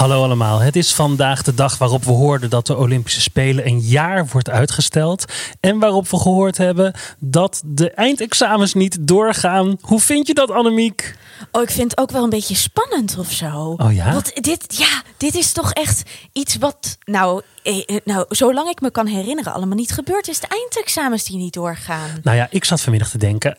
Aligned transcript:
Hallo 0.00 0.22
allemaal. 0.22 0.58
Het 0.58 0.76
is 0.76 0.94
vandaag 0.94 1.42
de 1.42 1.54
dag 1.54 1.78
waarop 1.78 2.04
we 2.04 2.10
hoorden 2.10 2.50
dat 2.50 2.66
de 2.66 2.76
Olympische 2.76 3.20
Spelen 3.20 3.66
een 3.66 3.80
jaar 3.80 4.26
wordt 4.26 4.50
uitgesteld. 4.50 5.24
En 5.60 5.78
waarop 5.78 6.08
we 6.08 6.18
gehoord 6.18 6.56
hebben 6.56 6.94
dat 7.18 7.62
de 7.64 7.90
eindexamens 7.90 8.74
niet 8.74 8.96
doorgaan. 9.00 9.76
Hoe 9.80 10.00
vind 10.00 10.26
je 10.26 10.34
dat, 10.34 10.50
Annemiek? 10.50 11.16
Oh, 11.52 11.62
ik 11.62 11.70
vind 11.70 11.90
het 11.90 12.00
ook 12.00 12.10
wel 12.10 12.22
een 12.22 12.30
beetje 12.30 12.54
spannend 12.54 13.18
of 13.18 13.32
zo. 13.32 13.74
Oh 13.76 13.94
ja? 13.94 14.12
Want 14.12 14.42
dit, 14.42 14.76
ja, 14.78 15.02
dit 15.16 15.34
is 15.34 15.52
toch 15.52 15.72
echt 15.72 16.10
iets 16.32 16.56
wat, 16.56 16.98
nou, 17.04 17.42
eh, 17.62 17.82
eh, 17.86 17.96
nou, 18.04 18.24
zolang 18.28 18.68
ik 18.68 18.80
me 18.80 18.90
kan 18.90 19.06
herinneren, 19.06 19.52
allemaal 19.52 19.76
niet 19.76 19.92
gebeurd 19.92 20.28
is. 20.28 20.40
De 20.40 20.48
eindexamens 20.48 21.24
die 21.24 21.36
niet 21.36 21.52
doorgaan. 21.54 22.10
Nou 22.22 22.36
ja, 22.36 22.46
ik 22.50 22.64
zat 22.64 22.80
vanmiddag 22.80 23.10
te 23.10 23.18
denken. 23.18 23.56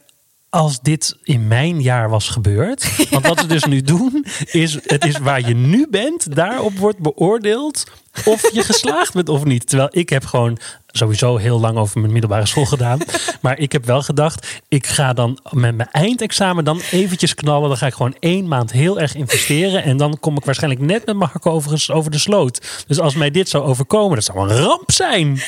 Als 0.54 0.80
dit 0.82 1.18
in 1.24 1.48
mijn 1.48 1.82
jaar 1.82 2.10
was 2.10 2.30
gebeurd. 2.30 3.10
Want 3.10 3.28
wat 3.28 3.42
we 3.42 3.48
dus 3.48 3.64
nu 3.64 3.82
doen, 3.82 4.26
is 4.46 4.78
het 4.84 5.06
is 5.06 5.18
waar 5.18 5.48
je 5.48 5.56
nu 5.56 5.88
bent, 5.90 6.36
daarop 6.36 6.78
wordt 6.78 6.98
beoordeeld 6.98 7.84
of 8.26 8.54
je 8.54 8.64
geslaagd 8.64 9.14
bent 9.14 9.30
of 9.30 9.44
niet. 9.44 9.68
Terwijl 9.68 9.90
ik 9.92 10.10
heb 10.10 10.26
gewoon 10.26 10.58
sowieso 10.88 11.38
heel 11.38 11.60
lang 11.60 11.78
over 11.78 12.00
mijn 12.00 12.12
middelbare 12.12 12.46
school 12.46 12.66
gedaan. 12.66 13.00
Maar 13.42 13.60
ik 13.60 13.72
heb 13.72 13.86
wel 13.86 14.02
gedacht, 14.02 14.62
ik 14.68 14.88
ga 14.88 15.14
dan 15.14 15.40
met 15.50 15.76
mijn 15.76 15.92
eindexamen 15.92 16.64
dan 16.64 16.82
eventjes 16.92 17.36
knallen. 17.36 17.70
Dan 17.70 17.78
ga 17.78 17.88
ik 17.88 17.94
gewoon 17.94 18.16
één 18.20 18.48
maand 18.48 18.72
heel 18.72 19.00
erg 19.00 19.16
investeren. 19.16 19.84
En 19.84 19.98
dan 19.98 20.20
kom 20.20 20.38
ik 20.38 20.46
waarschijnlijk 20.46 20.84
net 20.84 21.06
met 21.06 21.16
Marco 21.16 21.52
overigens 21.52 21.92
over 21.92 22.12
de 22.12 22.20
sloot. 22.20 22.84
Dus 22.88 23.00
als 23.00 23.16
mij 23.16 23.32
dit 23.32 23.50
zou 23.50 23.64
overkomen, 23.64 24.16
dat 24.16 24.24
zou 24.24 24.50
een 24.50 24.58
ramp 24.58 24.92
zijn. 24.92 25.42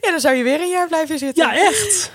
Ja, 0.00 0.10
dan 0.10 0.20
zou 0.20 0.34
je 0.36 0.42
weer 0.42 0.60
een 0.60 0.70
jaar 0.70 0.88
blijven 0.88 1.18
zitten. 1.18 1.46
Ja, 1.46 1.56
echt. 1.56 2.10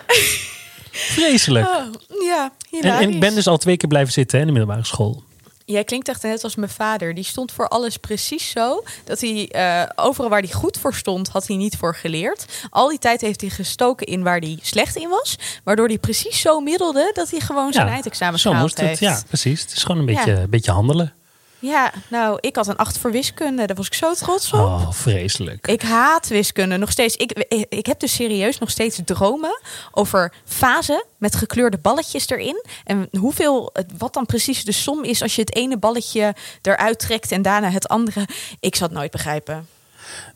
Vreselijk. 0.97 1.67
Oh, 1.67 1.85
ja, 2.23 2.51
En, 2.71 2.91
en 2.91 3.09
ik 3.13 3.19
ben 3.19 3.35
dus 3.35 3.47
al 3.47 3.57
twee 3.57 3.77
keer 3.77 3.89
blijven 3.89 4.13
zitten 4.13 4.37
hè, 4.39 4.45
in 4.45 4.53
de 4.53 4.59
middelbare 4.59 4.87
school. 4.87 5.23
Jij 5.65 5.83
klinkt 5.83 6.07
echt 6.07 6.23
net 6.23 6.43
als 6.43 6.55
mijn 6.55 6.69
vader. 6.71 7.13
Die 7.13 7.23
stond 7.23 7.51
voor 7.51 7.67
alles 7.67 7.97
precies 7.97 8.49
zo. 8.49 8.83
Dat 9.03 9.21
hij 9.21 9.49
eh, 9.49 9.83
overal 9.95 10.29
waar 10.29 10.39
hij 10.41 10.51
goed 10.51 10.77
voor 10.77 10.93
stond, 10.93 11.27
had 11.29 11.47
hij 11.47 11.55
niet 11.55 11.77
voor 11.77 11.95
geleerd. 11.95 12.45
Al 12.69 12.87
die 12.89 12.99
tijd 12.99 13.21
heeft 13.21 13.41
hij 13.41 13.49
gestoken 13.49 14.07
in 14.07 14.23
waar 14.23 14.39
hij 14.39 14.59
slecht 14.61 14.95
in 14.95 15.09
was. 15.09 15.35
Waardoor 15.63 15.87
hij 15.87 15.97
precies 15.97 16.39
zo 16.39 16.59
middelde 16.59 17.11
dat 17.13 17.29
hij 17.29 17.39
gewoon 17.39 17.73
zijn 17.73 17.87
eindexamen 17.87 18.39
zo 18.39 18.53
moest 18.53 18.77
het. 18.77 18.87
heeft. 18.87 18.99
Ja, 18.99 19.21
precies. 19.27 19.61
Het 19.61 19.71
is 19.71 19.83
gewoon 19.83 20.01
een 20.07 20.13
Ja. 20.13 20.15
beetje, 20.23 20.41
een 20.41 20.49
beetje 20.49 20.71
handelen. 20.71 21.13
Ja, 21.59 21.91
nou, 22.07 22.37
ik 22.41 22.55
had 22.55 22.67
een 22.67 22.75
8 22.75 22.97
voor 22.97 23.11
wiskunde. 23.11 23.65
Daar 23.65 23.75
was 23.75 23.85
ik 23.85 23.93
zo 23.93 24.13
trots 24.13 24.53
op. 24.53 24.59
Oh, 24.59 24.91
vreselijk. 24.91 25.67
Ik 25.67 25.81
haat 25.81 26.27
wiskunde 26.27 26.77
nog 26.77 26.91
steeds. 26.91 27.15
Ik, 27.15 27.31
ik 27.69 27.85
heb 27.85 27.99
dus 27.99 28.15
serieus 28.15 28.57
nog 28.57 28.69
steeds 28.69 28.99
dromen 29.05 29.59
over 29.91 30.33
fasen 30.45 31.05
met 31.17 31.35
gekleurde 31.35 31.77
balletjes 31.77 32.29
erin. 32.29 32.65
En 32.83 33.09
hoeveel, 33.19 33.73
wat 33.97 34.13
dan 34.13 34.25
precies 34.25 34.63
de 34.63 34.71
som 34.71 35.03
is 35.03 35.21
als 35.21 35.35
je 35.35 35.41
het 35.41 35.55
ene 35.55 35.77
balletje 35.77 36.35
eruit 36.61 36.99
trekt 36.99 37.31
en 37.31 37.41
daarna 37.41 37.69
het 37.69 37.87
andere. 37.87 38.27
Ik 38.59 38.75
zal 38.75 38.87
het 38.87 38.97
nooit 38.97 39.11
begrijpen. 39.11 39.67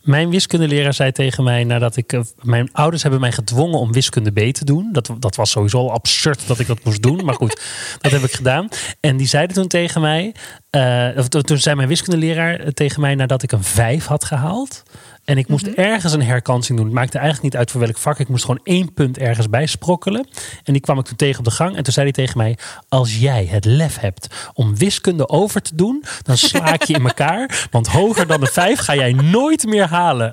Mijn 0.02 0.30
wiskundeleraar 0.30 0.94
zei 0.94 1.12
tegen 1.12 1.44
mij 1.44 1.64
nadat 1.64 1.96
ik. 1.98 2.14
eh, 2.14 2.20
Mijn 2.42 2.70
ouders 2.72 3.02
hebben 3.02 3.20
mij 3.20 3.32
gedwongen 3.32 3.80
om 3.80 3.92
wiskunde 3.92 4.32
B 4.32 4.54
te 4.54 4.66
doen. 4.66 4.90
Dat, 4.92 5.12
dat 5.20 5.36
was 5.36 5.52
sowieso 5.52 5.78
al 5.78 5.92
absurd 5.92 6.48
dat 6.48 6.60
ik 6.60 6.68
dat 6.68 6.84
moest 6.84 7.02
doen. 7.02 7.26
Maar 7.26 7.36
goed, 7.36 7.62
dat 8.02 8.12
heb 8.12 8.22
ik 8.24 8.32
gedaan. 8.34 8.68
En 9.00 9.18
die 9.18 9.28
zeiden 9.28 9.56
toen 9.56 9.68
tegen 9.68 10.02
mij. 10.02 10.36
eh, 10.70 11.08
of 11.18 11.28
toen 11.28 11.58
zei 11.58 11.76
mijn 11.76 11.88
wiskundeleraar 11.88 12.72
tegen 12.74 13.02
mij 13.02 13.16
nadat 13.16 13.44
ik 13.44 13.52
een 13.52 13.64
5 13.64 14.06
had 14.06 14.26
gehaald. 14.26 14.84
En 15.32 15.38
ik 15.38 15.48
moest 15.48 15.68
ergens 15.68 16.14
een 16.14 16.24
herkansing 16.24 16.78
doen. 16.78 16.88
Het 16.88 16.96
maakte 16.96 17.18
eigenlijk 17.18 17.44
niet 17.44 17.60
uit 17.60 17.72
voor 17.72 17.82
welk 17.82 17.98
vak. 17.98 18.20
Ik 18.20 18.28
moest 18.28 18.46
gewoon 18.46 18.60
één 18.64 18.94
punt 18.94 19.18
ergens 19.18 19.50
bij 19.50 19.66
sprokkelen. 19.66 20.28
En 20.64 20.74
die 20.74 20.82
kwam 20.82 21.00
ik 21.00 21.06
toen 21.06 21.16
tegen 21.16 21.40
op 21.40 21.46
de 21.46 21.52
gang. 21.52 21.76
En 21.76 21.84
toen 21.84 21.94
zei 21.94 22.06
hij 22.06 22.14
tegen 22.14 22.38
mij: 22.38 22.58
Als 22.90 23.18
jij 23.18 23.46
het 23.46 23.66
lef 23.66 24.00
hebt 24.00 24.28
om 24.54 24.78
wiskunde 24.78 25.30
over 25.30 25.62
te 25.62 25.76
doen, 25.76 26.04
dan 26.24 26.38
sla 26.38 26.74
ik 26.74 26.84
je 26.84 26.94
in 26.94 27.06
elkaar. 27.12 27.68
Want 27.72 27.88
hoger 27.88 28.28
dan 28.28 28.40
de 28.40 28.46
vijf 28.52 28.80
ga 28.80 28.96
jij 28.96 29.12
nooit 29.14 29.66
meer 29.66 29.88
halen. 29.88 30.32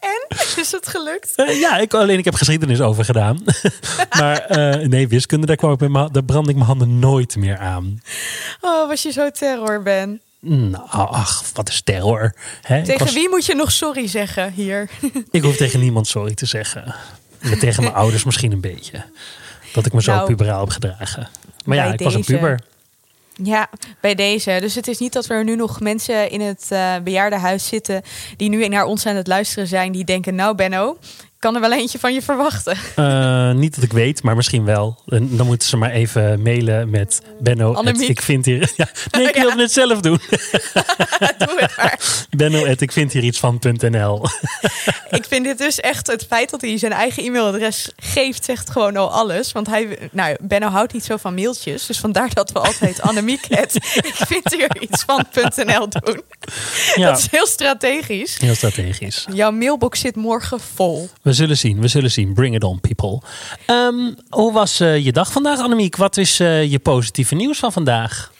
En 0.00 0.36
is 0.56 0.72
het 0.72 0.88
gelukt? 0.88 1.32
Eh, 1.34 1.60
ja, 1.60 1.78
ik, 1.78 1.94
alleen 1.94 2.18
ik 2.18 2.24
heb 2.24 2.34
geschiedenis 2.34 2.80
over 2.80 3.04
gedaan. 3.04 3.44
maar 4.20 4.38
eh, 4.38 4.86
nee, 4.86 5.08
wiskunde, 5.08 5.46
daar, 5.46 5.56
kwam 5.56 5.72
ik 5.72 5.88
met 5.88 6.14
daar 6.14 6.24
brand 6.24 6.48
ik 6.48 6.54
mijn 6.54 6.66
handen 6.66 6.98
nooit 6.98 7.36
meer 7.36 7.58
aan. 7.58 8.00
Oh, 8.60 8.88
was 8.88 9.02
je 9.02 9.12
zo 9.12 9.30
terror, 9.30 9.82
Ben? 9.82 10.20
Nou, 10.46 10.84
ach, 11.10 11.44
wat 11.54 11.68
is 11.68 11.80
terror. 11.80 12.34
Hè? 12.62 12.84
Tegen 12.84 13.04
was- 13.04 13.14
wie 13.14 13.28
moet 13.28 13.46
je 13.46 13.54
nog 13.54 13.72
sorry 13.72 14.08
zeggen 14.08 14.52
hier? 14.52 14.90
ik 15.30 15.42
hoef 15.42 15.56
tegen 15.56 15.80
niemand 15.80 16.06
sorry 16.06 16.34
te 16.34 16.46
zeggen. 16.46 16.94
Maar 17.42 17.58
tegen 17.58 17.82
mijn 17.82 17.94
ouders 17.94 18.24
misschien 18.24 18.52
een 18.52 18.60
beetje. 18.60 19.04
Dat 19.72 19.86
ik 19.86 19.92
me 19.92 20.02
zo 20.02 20.12
Nou, 20.14 20.26
puberaal 20.26 20.60
heb 20.60 20.68
gedragen. 20.68 21.28
Maar 21.64 21.76
ja, 21.76 21.92
ik 21.92 22.00
was 22.00 22.14
een 22.14 22.24
puber. 22.24 22.60
Ja, 23.42 23.68
bij 24.00 24.14
deze. 24.14 24.56
Dus 24.60 24.74
het 24.74 24.88
is 24.88 24.98
niet 24.98 25.12
dat 25.12 25.28
er 25.28 25.44
nu 25.44 25.56
nog 25.56 25.80
mensen 25.80 26.30
in 26.30 26.40
het 26.40 26.66
eh 26.68 26.94
bejaardenhuis 27.04 27.66
zitten 27.66 28.02
die 28.36 28.48
nu 28.48 28.68
naar 28.68 28.84
ons 28.84 29.06
aan 29.06 29.16
het 29.16 29.26
luisteren 29.26 29.68
zijn, 29.68 29.92
die 29.92 30.04
denken, 30.04 30.34
nou 30.34 30.54
Benno, 30.54 30.98
kan 31.44 31.54
er 31.54 31.60
wel 31.60 31.72
eentje 31.72 31.98
van 31.98 32.14
je 32.14 32.22
verwachten. 32.22 32.76
Eh, 32.94 33.52
niet 33.52 33.74
dat 33.74 33.84
ik 33.84 33.92
weet, 33.92 34.22
maar 34.22 34.36
misschien 34.36 34.64
wel. 34.64 35.02
En 35.08 35.36
dan 35.36 35.46
moeten 35.46 35.68
ze 35.68 35.76
maar 35.76 35.90
even 35.90 36.42
mailen 36.42 36.90
met 36.90 37.22
Benno. 37.40 37.74
Annemiek. 37.74 38.08
ik 38.08 38.20
vind 38.22 38.44
hier. 38.44 38.72
Ja, 38.76 38.88
nee, 39.10 39.28
ik 39.28 39.34
wil 39.34 39.56
het 39.56 39.72
zelf 39.72 40.00
doen. 40.00 40.20
Doe 41.38 41.54
het 41.56 41.76
maar. 41.76 42.26
Benno, 42.30 42.64
ik 42.64 42.92
vind 42.92 43.12
hier 43.12 43.22
iets 43.22 43.38
van.nl. 43.38 44.26
Ik 45.10 45.24
vind 45.28 45.44
dit 45.44 45.58
dus 45.58 45.80
echt, 45.80 46.06
het 46.06 46.26
feit 46.28 46.50
dat 46.50 46.60
hij 46.60 46.78
zijn 46.78 46.92
eigen 46.92 47.24
e-mailadres 47.24 47.90
geeft, 47.96 48.44
zegt 48.44 48.70
gewoon 48.70 48.96
al 48.96 49.12
alles. 49.12 49.52
Want 49.52 49.66
hij, 49.66 49.98
nou, 50.10 50.36
Benno 50.40 50.68
houdt 50.68 50.92
niet 50.92 51.04
zo 51.04 51.16
van 51.16 51.34
mailtjes. 51.34 51.86
Dus 51.86 51.98
vandaar 51.98 52.34
dat 52.34 52.52
we 52.52 52.58
altijd 52.58 53.00
Annemiek 53.00 53.44
het, 53.48 53.74
ik 53.96 54.14
vind 54.26 54.54
hier 54.54 54.76
iets 54.80 55.04
van.nl 55.06 55.88
doen. 55.88 56.22
Ja, 56.94 57.08
Dat 57.08 57.18
is 57.18 57.28
heel 57.30 57.46
strategisch. 57.46 58.38
heel 58.38 58.54
strategisch. 58.54 59.26
Jouw 59.32 59.50
mailbox 59.50 60.00
zit 60.00 60.16
morgen 60.16 60.60
vol. 60.74 61.10
We 61.22 61.32
zullen 61.34 61.56
zien, 61.58 61.80
we 61.80 61.88
zullen 61.88 62.10
zien. 62.10 62.34
Bring 62.34 62.54
it 62.54 62.64
on, 62.64 62.80
people. 62.80 63.20
Ehm, 63.66 64.12
hoe 64.30 64.52
was 64.52 64.80
eh, 64.80 65.04
je 65.04 65.12
dag 65.12 65.32
vandaag, 65.32 65.58
Annemiek? 65.58 65.96
Wat 65.96 66.16
is 66.16 66.40
eh, 66.40 66.70
je 66.70 66.78
positieve 66.78 67.34
nieuws 67.34 67.58
van 67.58 67.72
vandaag? 67.72 68.32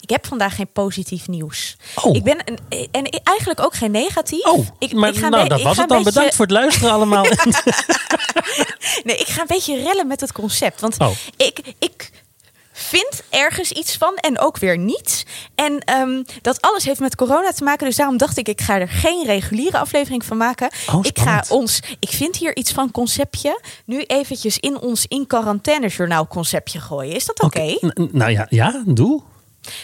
Ik 0.00 0.10
heb 0.10 0.26
vandaag 0.26 0.54
geen 0.54 0.68
positief 0.72 1.28
nieuws. 1.28 1.76
Oh. 2.02 2.16
Ik 2.16 2.22
ben 2.24 2.36
een, 2.44 2.88
en 2.92 3.04
eigenlijk 3.24 3.60
ook 3.60 3.74
geen 3.74 3.90
negatief. 3.90 4.44
Oh, 4.46 4.66
ik, 4.78 4.92
maar 4.92 5.08
ik 5.08 5.16
ga 5.18 5.28
nou, 5.28 5.48
dat 5.48 5.58
ik 5.58 5.64
was 5.64 5.74
ga 5.74 5.80
het 5.80 5.88
dan. 5.90 5.98
beetje- 5.98 6.12
Bedankt 6.14 6.34
voor 6.36 6.44
het 6.46 6.54
luisteren 6.54 6.92
allemaal. 6.92 7.24
Nee, 9.04 9.16
ik 9.16 9.26
ga 9.28 9.40
een 9.40 9.46
beetje 9.46 9.82
rellen 9.82 10.06
met 10.06 10.20
het 10.20 10.32
concept. 10.32 10.80
Want 10.80 10.98
Oh. 10.98 11.10
ik, 11.36 11.60
ik 11.78 12.10
vind 12.72 13.22
ergens 13.30 13.72
iets 13.72 13.96
van 13.96 14.14
en 14.16 14.38
ook 14.38 14.58
weer 14.58 14.78
niet. 14.78 15.24
En 15.54 15.78
ehm, 15.78 16.22
dat 16.42 16.60
alles 16.60 16.84
heeft 16.84 17.00
met 17.00 17.14
corona 17.14 17.50
te 17.52 17.64
maken. 17.64 17.86
Dus 17.86 17.96
daarom 17.96 18.16
dacht 18.16 18.36
ik, 18.36 18.48
ik 18.48 18.60
ga 18.60 18.80
er 18.80 18.88
geen 18.88 19.24
reguliere 19.24 19.78
aflevering 19.78 20.24
van 20.24 20.36
maken. 20.36 20.70
Oh, 20.92 21.04
ik 21.04 21.18
ga 21.18 21.44
ons, 21.48 21.80
ik 21.98 22.10
vind 22.10 22.36
hier 22.36 22.56
iets 22.56 22.72
van 22.72 22.90
conceptje, 22.90 23.60
nu 23.84 24.02
eventjes 24.02 24.58
in 24.58 24.80
ons 24.80 25.06
in 25.08 25.26
quarantaine 25.26 25.88
journaal 25.88 26.26
conceptje 26.26 26.80
gooien. 26.80 27.14
Is 27.14 27.24
dat 27.24 27.42
oké? 27.42 27.78
Nou 28.12 28.30
ja, 28.30 28.46
ja, 28.50 28.82
doe. 28.86 29.22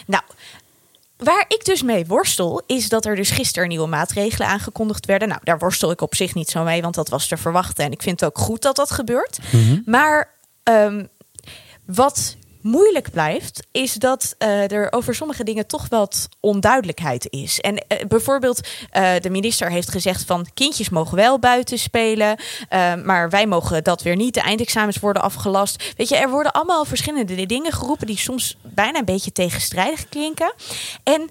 Nou, 0.07 0.23
waar 1.17 1.45
ik 1.49 1.65
dus 1.65 1.83
mee 1.83 2.07
worstel, 2.07 2.63
is 2.67 2.89
dat 2.89 3.05
er 3.05 3.17
dus 3.17 3.31
gisteren 3.31 3.69
nieuwe 3.69 3.87
maatregelen 3.87 4.49
aangekondigd 4.49 5.07
werden. 5.07 5.29
Nou, 5.29 5.41
daar 5.45 5.59
worstel 5.59 5.91
ik 5.91 6.01
op 6.01 6.15
zich 6.15 6.35
niet 6.35 6.51
zo 6.51 6.63
mee, 6.63 6.83
want 6.83 6.95
dat 6.95 7.09
was 7.09 7.27
te 7.27 7.37
verwachten. 7.37 7.85
En 7.85 7.93
ik 7.93 8.03
vind 8.03 8.21
het 8.21 8.29
ook 8.29 8.39
goed 8.39 8.63
dat 8.63 8.77
dat 8.77 8.91
gebeurt. 8.91 9.39
Maar 9.85 10.31
ehm, 10.63 11.05
wat 11.85 12.37
moeilijk 12.61 13.11
blijft, 13.11 13.67
is 13.73 13.95
dat 13.95 14.35
eh, 14.39 14.71
er 14.71 14.93
over 14.93 15.15
sommige 15.15 15.45
dingen 15.45 15.67
toch 15.67 15.89
wat 15.89 16.29
onduidelijkheid 16.41 17.27
is. 17.31 17.61
En 17.61 17.77
eh, 17.77 18.07
bijvoorbeeld, 18.07 18.69
eh, 18.91 19.13
de 19.21 19.31
minister 19.31 19.71
heeft 19.71 19.91
gezegd 19.91 20.25
van 20.25 20.47
kindjes 20.55 20.89
mogen 20.89 21.17
wel 21.17 21.39
buiten 21.39 21.79
spelen, 21.79 22.39
maar 23.05 23.31
wij 23.31 23.47
mogen 23.47 23.85
dat 23.85 24.03
weer 24.03 24.17
niet. 24.17 24.35
De 24.35 24.41
eindexamens 24.41 24.99
worden 24.99 25.23
afgelast. 25.23 25.93
Weet 25.97 26.09
je, 26.09 26.17
er 26.17 26.31
worden 26.31 26.53
allemaal 26.53 26.85
verschillende 26.85 27.47
dingen 27.47 27.73
geroepen 27.73 28.07
die 28.07 28.19
soms 28.19 28.57
bijna 28.63 28.99
een 28.99 29.05
beetje 29.05 29.33
tegenstrijdig 29.33 30.09
klinken. 30.09 30.53
En 31.03 31.29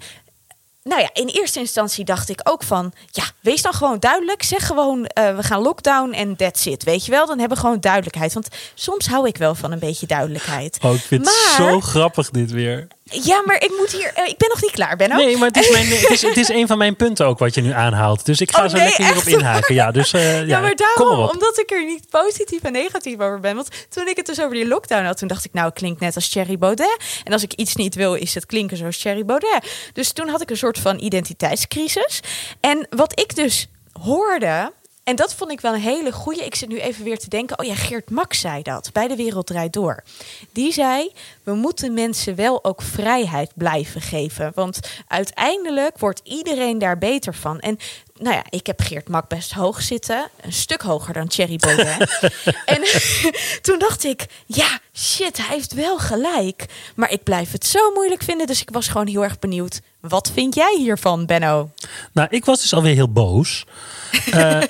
nou 0.87 1.01
ja, 1.01 1.09
in 1.13 1.27
eerste 1.27 1.59
instantie 1.59 2.05
dacht 2.05 2.29
ik 2.29 2.39
ook 2.43 2.63
van... 2.63 2.93
ja, 3.11 3.23
wees 3.41 3.61
dan 3.61 3.73
gewoon 3.73 3.99
duidelijk. 3.99 4.43
Zeg 4.43 4.65
gewoon, 4.67 5.05
eh, 5.05 5.35
we 5.35 5.43
gaan 5.43 5.61
lockdown 5.61 6.11
en 6.11 6.35
that's 6.35 6.65
it. 6.65 6.83
Weet 6.83 7.05
je 7.05 7.11
wel, 7.11 7.25
dan 7.25 7.39
hebben 7.39 7.57
we 7.57 7.63
gewoon 7.63 7.79
duidelijkheid. 7.79 8.33
Want 8.33 8.47
soms 8.73 9.07
hou 9.07 9.27
ik 9.27 9.37
wel 9.37 9.55
van 9.55 9.71
een 9.71 9.79
beetje 9.79 10.07
duidelijkheid. 10.07 10.77
Oh, 10.81 10.93
ik 10.93 11.01
vind 11.01 11.23
Maar- 11.23 11.33
het 11.33 11.55
zo 11.55 11.79
grappig 11.79 12.29
dit 12.29 12.51
weer. 12.51 12.87
Ja, 13.09 13.41
maar 13.45 13.63
ik 13.63 13.71
moet 13.77 13.91
hier. 13.91 14.11
eh, 14.13 14.27
ik 14.27 14.37
ben 14.37 14.49
nog 14.49 14.61
niet 14.61 14.71
klaar, 14.71 14.95
Benno. 14.95 15.15
Nee, 15.15 15.37
maar 15.37 15.47
het 15.47 15.57
is, 15.57 15.69
mijn, 15.75 15.87
het, 15.87 16.09
is, 16.09 16.21
het 16.21 16.37
is 16.37 16.49
een 16.49 16.67
van 16.67 16.77
mijn 16.77 16.95
punten 16.95 17.25
ook 17.25 17.39
wat 17.39 17.53
je 17.55 17.61
nu 17.61 17.71
aanhaalt. 17.71 18.25
Dus 18.25 18.41
ik 18.41 18.51
ga 18.51 18.63
Oh, 18.63 18.69
zo 18.69 18.75
nee, 18.75 18.85
lekker 18.85 19.05
hierop 19.05 19.23
inhaken. 19.23 19.75
Ja, 19.75 19.91
dus 19.91 20.13
eh, 20.13 20.33
ja, 20.39 20.43
Ja, 20.45 20.59
maar 20.59 20.75
daarom, 20.75 21.19
op. 21.19 21.33
omdat 21.33 21.57
ik 21.59 21.71
er 21.71 21.85
niet 21.85 22.09
positief 22.09 22.61
en 22.63 22.71
negatief 22.71 23.19
over 23.19 23.39
ben. 23.39 23.55
Want 23.55 23.67
toen 23.89 24.07
ik 24.07 24.17
het 24.17 24.25
dus 24.25 24.41
over 24.41 24.53
die 24.53 24.67
lockdown 24.67 25.05
had, 25.05 25.17
toen 25.17 25.27
dacht 25.27 25.45
ik, 25.45 25.53
nou, 25.53 25.65
het 25.67 25.75
klinkt 25.77 25.99
net 25.99 26.15
als 26.15 26.29
Thierry 26.29 26.57
Baudet. 26.57 26.97
En 27.23 27.33
als 27.33 27.43
ik 27.43 27.53
iets 27.53 27.75
niet 27.75 27.95
wil, 27.95 28.13
is 28.13 28.33
het 28.33 28.45
klinken 28.45 28.77
zoals 28.77 28.97
Thierry 28.97 29.25
Baudet. 29.25 29.89
Dus 29.93 30.11
toen 30.11 30.27
had 30.27 30.41
ik 30.41 30.49
een 30.49 30.57
soort 30.57 30.79
van 30.79 30.99
identiteitscrisis. 30.99 32.19
En 32.59 32.87
wat 32.89 33.19
ik 33.19 33.35
dus 33.35 33.67
hoorde, 34.01 34.71
en 35.07 35.15
dat 35.15 35.33
vond 35.33 35.51
ik 35.51 35.61
wel 35.61 35.73
een 35.73 35.79
hele 35.79 36.11
goeie. 36.11 36.45
Ik 36.45 36.55
zit 36.55 36.69
nu 36.69 36.79
even 36.79 37.03
weer 37.03 37.17
te 37.17 37.29
denken, 37.29 37.59
oh 37.59 37.65
ja, 37.65 37.75
Geert 37.75 38.09
Max 38.09 38.39
zei 38.39 38.61
dat 38.61 38.89
bij 38.93 39.07
De 39.07 39.15
Wereld 39.15 39.47
Draait 39.47 39.73
Door. 39.73 40.03
Die 40.51 40.71
zei, 40.71 41.11
we 41.43 41.53
moeten 41.53 41.93
mensen 41.93 42.35
wel 42.35 42.63
ook 42.63 42.81
vrijheid 42.81 43.51
blijven 43.55 44.01
geven. 44.01 44.51
Want 44.55 44.79
uiteindelijk 45.07 45.99
wordt 45.99 46.21
iedereen 46.23 46.77
daar 46.77 46.97
beter 46.97 47.33
van. 47.33 47.59
En 47.59 47.77
nou 48.19 48.35
ja, 48.35 48.43
ik 48.49 48.65
heb 48.67 48.81
Geert 48.81 49.09
Mak 49.09 49.27
best 49.27 49.51
hoog 49.53 49.81
zitten. 49.81 50.29
Een 50.41 50.53
stuk 50.53 50.81
hoger 50.81 51.13
dan 51.13 51.27
Thierry 51.27 51.55
Baudet. 51.55 52.09
en 52.65 52.81
toen 53.65 53.79
dacht 53.79 54.03
ik, 54.03 54.25
ja, 54.45 54.79
shit, 54.93 55.37
hij 55.37 55.55
heeft 55.55 55.73
wel 55.73 55.97
gelijk. 55.99 56.65
Maar 56.95 57.11
ik 57.11 57.23
blijf 57.23 57.51
het 57.51 57.65
zo 57.65 57.91
moeilijk 57.93 58.23
vinden. 58.23 58.47
Dus 58.47 58.61
ik 58.61 58.69
was 58.69 58.87
gewoon 58.87 59.07
heel 59.07 59.23
erg 59.23 59.39
benieuwd. 59.39 59.81
Wat 59.99 60.31
vind 60.33 60.55
jij 60.55 60.75
hiervan, 60.77 61.25
Benno? 61.25 61.69
Nou, 62.11 62.27
ik 62.31 62.45
was 62.45 62.61
dus 62.61 62.73
alweer 62.73 62.93
heel 62.93 63.11
boos. 63.11 63.65
Eh, 64.31 64.61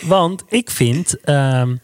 want 0.00 0.42
ik 0.48 0.70
vind. 0.70 1.20
ehm, 1.20 1.76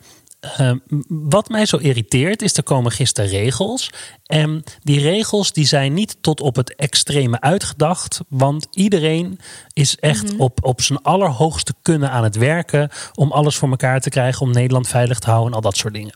ehm, 0.56 0.78
wat 1.08 1.48
mij 1.48 1.66
zo 1.66 1.76
irriteert 1.76 2.42
is, 2.42 2.56
er 2.56 2.62
komen 2.62 2.92
gisteren 2.92 3.30
regels. 3.30 3.90
En 4.24 4.62
die 4.82 5.00
regels 5.00 5.52
die 5.52 5.66
zijn 5.66 5.94
niet 5.94 6.16
tot 6.20 6.40
op 6.40 6.56
het 6.56 6.74
extreme 6.74 7.40
uitgedacht. 7.40 8.20
Want 8.28 8.66
iedereen 8.70 9.38
is 9.72 9.96
echt 9.96 10.36
op, 10.36 10.64
op 10.64 10.80
zijn 10.80 11.02
allerhoogste 11.02 11.74
kunnen 11.82 12.10
aan 12.10 12.24
het 12.24 12.36
werken. 12.36 12.90
Om 13.14 13.32
alles 13.32 13.56
voor 13.56 13.68
elkaar 13.68 14.00
te 14.00 14.10
krijgen. 14.10 14.46
Om 14.46 14.52
Nederland 14.52 14.88
veilig 14.88 15.18
te 15.18 15.30
houden 15.30 15.48
en 15.48 15.54
al 15.54 15.62
dat 15.62 15.76
soort 15.76 15.94
dingen. 15.94 16.14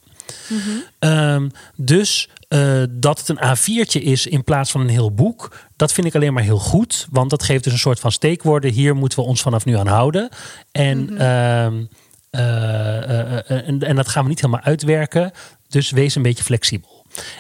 Ehm, 0.99 1.49
dus 1.77 2.29
eh, 2.49 2.83
dat 2.91 3.19
het 3.19 3.29
een 3.29 3.57
A4'tje 3.57 4.03
is 4.03 4.27
in 4.27 4.45
plaats 4.45 4.71
van 4.71 4.81
een 4.81 4.89
heel 4.89 5.13
boek, 5.13 5.69
dat 5.77 5.93
vind 5.93 6.07
ik 6.07 6.15
alleen 6.15 6.33
maar 6.33 6.43
heel 6.43 6.59
goed. 6.59 7.07
Want 7.11 7.31
dat 7.31 7.43
geeft 7.43 7.65
dus 7.65 7.73
een 7.73 7.79
soort 7.79 8.01
van 8.01 8.13
steekwoorden. 8.13 8.73
Hier 8.73 8.97
moeten 8.97 9.19
we 9.19 9.25
ons 9.25 9.43
vanaf 9.43 9.65
nu 9.65 9.77
aan 9.77 9.87
houden. 9.87 10.29
En, 10.73 11.09
ehm, 11.09 11.19
eh, 11.19 11.67
eh, 11.67 11.67
eh, 11.67 11.73
en, 12.31 13.81
en 13.81 13.97
dat 13.97 14.09
gaan 14.09 14.23
we 14.23 14.29
niet 14.29 14.41
helemaal 14.41 14.65
uitwerken. 14.65 15.31
Dus 15.69 15.91
wees 15.91 16.15
een 16.15 16.23
beetje 16.23 16.45
flexibel. 16.45 16.97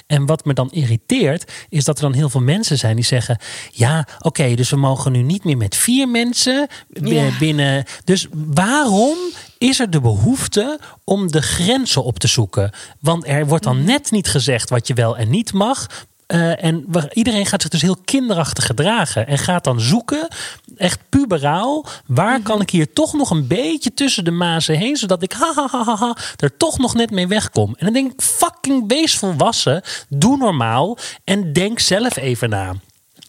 En 0.07 0.27
wat 0.27 0.45
me 0.45 0.55
dan 0.55 0.71
irriteert, 0.71 1.53
is 1.69 1.85
dat 1.85 1.97
er 1.97 2.03
dan 2.03 2.13
heel 2.13 2.29
veel 2.31 2.41
mensen 2.41 2.79
zijn 2.79 2.97
die 2.97 3.05
zeggen: 3.05 3.39
Ja, 3.73 4.07
oké, 4.21 4.55
dus 4.55 4.71
we 4.71 4.77
mogen 4.77 5.13
nu 5.13 5.23
niet 5.23 5.45
meer 5.45 5.57
met 5.57 5.77
vier 5.77 6.09
mensen 6.09 6.67
Ja. 6.89 7.39
binnen. 7.39 7.85
Dus 8.05 8.27
waarom 8.33 9.17
is 9.59 9.81
er 9.81 9.91
de 9.91 10.01
behoefte 10.01 10.81
om 11.05 11.31
de 11.31 11.43
grenzen 11.43 12.05
op 12.05 12.19
te 12.19 12.27
zoeken? 12.29 12.71
Want 13.01 13.27
er 13.29 13.47
wordt 13.47 13.65
dan 13.65 13.85
net 13.85 14.11
niet 14.11 14.29
gezegd 14.29 14.71
wat 14.71 14.87
je 14.87 14.95
wel 14.95 15.17
en 15.17 15.31
niet 15.31 15.53
mag. 15.53 15.87
Eh, 16.29 16.65
en 16.65 16.85
we- 16.89 17.11
iedereen 17.13 17.47
gaat 17.47 17.63
zich 17.63 17.71
dus 17.71 17.83
heel 17.83 17.97
kinderachtig 18.05 18.67
gedragen. 18.67 19.27
En 19.27 19.39
gaat 19.39 19.65
dan 19.65 19.81
zoeken, 19.81 20.29
echt 20.77 21.01
puberaal. 21.09 21.87
Waar 22.07 22.41
kan 22.43 22.61
ik 22.61 22.71
hier 22.71 22.93
toch 22.93 23.13
nog 23.13 23.31
een 23.31 23.47
beetje 23.47 23.95
tussen 23.95 24.25
de 24.25 24.31
mazen 24.31 24.77
heen. 24.79 24.97
Zodat 24.97 25.23
ik 25.23 25.33
ha, 25.33 25.53
ha, 25.55 25.69
ha, 25.71 25.85
ha, 25.85 25.97
ha, 25.97 26.17
er 26.37 26.57
toch 26.57 26.79
nog 26.79 26.95
net 26.95 27.11
mee 27.11 27.27
wegkom. 27.27 27.75
En 27.77 27.85
dan 27.85 27.95
denk 27.95 28.13
ik, 28.13 28.21
fucking 28.23 28.85
wees 28.89 29.17
volwassen. 29.17 29.83
Doe 30.09 30.37
normaal. 30.37 30.99
En 31.25 31.53
denk 31.53 31.79
zelf 31.79 32.17
even 32.17 32.49
na. 32.49 32.75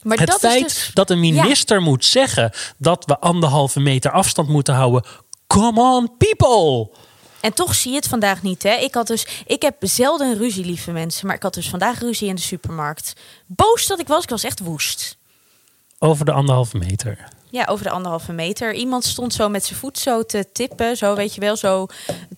Maar 0.04 0.18
Het 0.18 0.28
dat 0.28 0.40
feit 0.40 0.63
dus, 0.63 0.92
dat 0.94 1.10
een 1.10 1.19
minister 1.19 1.81
moet 1.81 2.06
zeggen 2.06 2.52
dat 2.78 3.04
we 3.06 3.19
anderhalve 3.19 3.80
meter 3.80 4.12
afstand 4.12 4.48
moeten 4.50 4.74
houden. 4.74 5.04
Come 5.48 5.81
on, 5.81 6.12
people! 6.18 6.90
En 7.42 7.54
toch 7.54 7.76
zie 7.76 7.92
je 7.92 7.98
het 7.98 8.08
vandaag 8.08 8.42
niet, 8.42 8.64
hè? 8.64 8.74
Ik 8.74 8.94
had 8.94 9.08
dus, 9.08 9.28
ik 9.46 9.62
heb 9.62 9.76
zelden 9.80 10.38
ruzie, 10.38 10.66
lieve 10.66 10.92
mensen, 10.92 11.28
maar 11.28 11.36
ik 11.36 11.44
had 11.44 11.54
dus 11.54 11.70
vandaag 11.70 12.00
ruzie 12.00 12.28
in 12.28 12.36
de 12.36 12.42
supermarkt. 12.42 13.14
Boos 13.46 13.88
dat 13.88 14.00
ik 14.00 14.08
was, 14.08 14.24
ik 14.24 14.30
was 14.30 14.44
echt 14.44 14.60
woest. 14.60 15.18
Over 16.00 16.26
de 16.26 16.32
anderhalve 16.32 16.78
meter. 16.78 17.28
Ja, 17.52 17.66
over 17.66 17.84
de 17.84 17.92
anderhalve 17.92 18.32
meter. 18.32 18.74
Iemand 18.74 19.06
stond 19.06 19.34
zo 19.34 19.50
met 19.50 19.66
zijn 19.66 19.80
voet 19.80 19.98
zo 19.98 20.24
te 20.24 20.46
tippen, 20.54 20.98
zo 20.98 21.16
weet 21.16 21.36
je 21.36 21.42
wel, 21.42 21.56
zo 21.56 21.88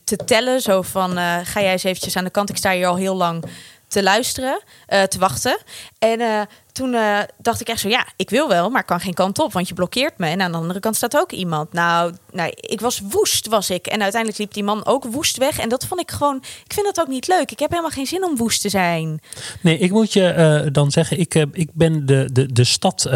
te 0.04 0.16
tellen, 0.16 0.62
zo 0.62 0.82
van, 0.82 1.18
eh, 1.18 1.38
ga 1.44 1.62
jij 1.62 1.72
eens 1.72 1.84
eventjes 1.84 2.16
aan 2.16 2.24
de 2.24 2.30
kant. 2.30 2.50
Ik 2.50 2.58
sta 2.58 2.72
hier 2.72 2.88
al 2.88 2.96
heel 2.96 3.16
lang 3.16 3.44
te 3.92 4.04
luisteren, 4.04 4.62
eh, 4.88 5.04
te 5.04 5.20
wachten. 5.20 5.58
En 6.00 6.20
eh, 6.20 6.42
toen 6.72 6.94
eh, 6.94 7.20
dacht 7.38 7.62
ik 7.62 7.68
echt 7.68 7.80
zo, 7.80 7.90
ja, 7.90 8.06
ik 8.16 8.30
wil 8.30 8.48
wel, 8.48 8.70
maar 8.70 8.82
ik 8.82 8.88
kan 8.88 9.00
geen 9.00 9.14
kant 9.14 9.40
op, 9.40 9.54
want 9.54 9.68
je 9.68 9.74
blokkeert 9.74 10.18
me. 10.18 10.28
En 10.28 10.42
aan 10.42 10.52
de 10.52 10.58
andere 10.58 10.80
kant 10.80 10.96
staat 10.96 11.18
ook 11.18 11.32
iemand. 11.32 11.74
Nou, 11.74 12.14
nou, 12.32 12.52
ik 12.56 12.82
was 12.82 13.02
woest, 13.10 13.48
was 13.48 13.70
ik. 13.70 13.88
En 13.88 14.02
uiteindelijk 14.02 14.42
liep 14.42 14.54
die 14.54 14.64
man 14.64 14.86
ook 14.86 15.04
woest 15.04 15.38
weg. 15.38 15.60
En 15.60 15.70
dat 15.70 15.86
vond 15.86 16.02
ik 16.02 16.12
gewoon, 16.12 16.36
ik 16.66 16.74
vind 16.74 16.86
dat 16.86 17.00
ook 17.00 17.08
niet 17.08 17.28
leuk. 17.28 17.52
Ik 17.52 17.60
heb 17.60 17.70
helemaal 17.70 17.92
geen 17.92 18.06
zin 18.06 18.24
om 18.24 18.38
woest 18.38 18.62
te 18.62 18.70
zijn. 18.70 19.22
Nee, 19.62 19.78
ik 19.78 19.92
moet 19.92 20.14
je 20.14 20.70
dan 20.72 20.92
zeggen, 20.92 21.20
ik, 21.20 21.34
ik 21.52 21.70
ben 21.74 22.06
de, 22.06 22.30
de, 22.32 22.54
de 22.54 22.64
stad. 22.64 23.10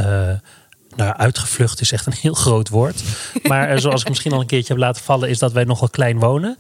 Nou, 0.96 1.14
uitgevlucht 1.16 1.82
is 1.82 1.92
echt 1.92 2.06
een 2.06 2.14
heel 2.22 2.34
groot 2.34 2.70
woord. 2.70 3.04
Maar 3.44 3.70
eh, 3.70 3.78
zoals 3.78 4.02
ik 4.02 4.10
misschien 4.10 4.32
al 4.32 4.40
een 4.40 4.46
keertje 4.46 4.74
heb 4.74 4.82
laten 4.82 5.04
vallen, 5.04 5.30
is 5.30 5.40
dat 5.40 5.52
wij 5.52 5.64
nogal 5.64 5.90
klein 5.90 6.20
wonen. 6.20 6.56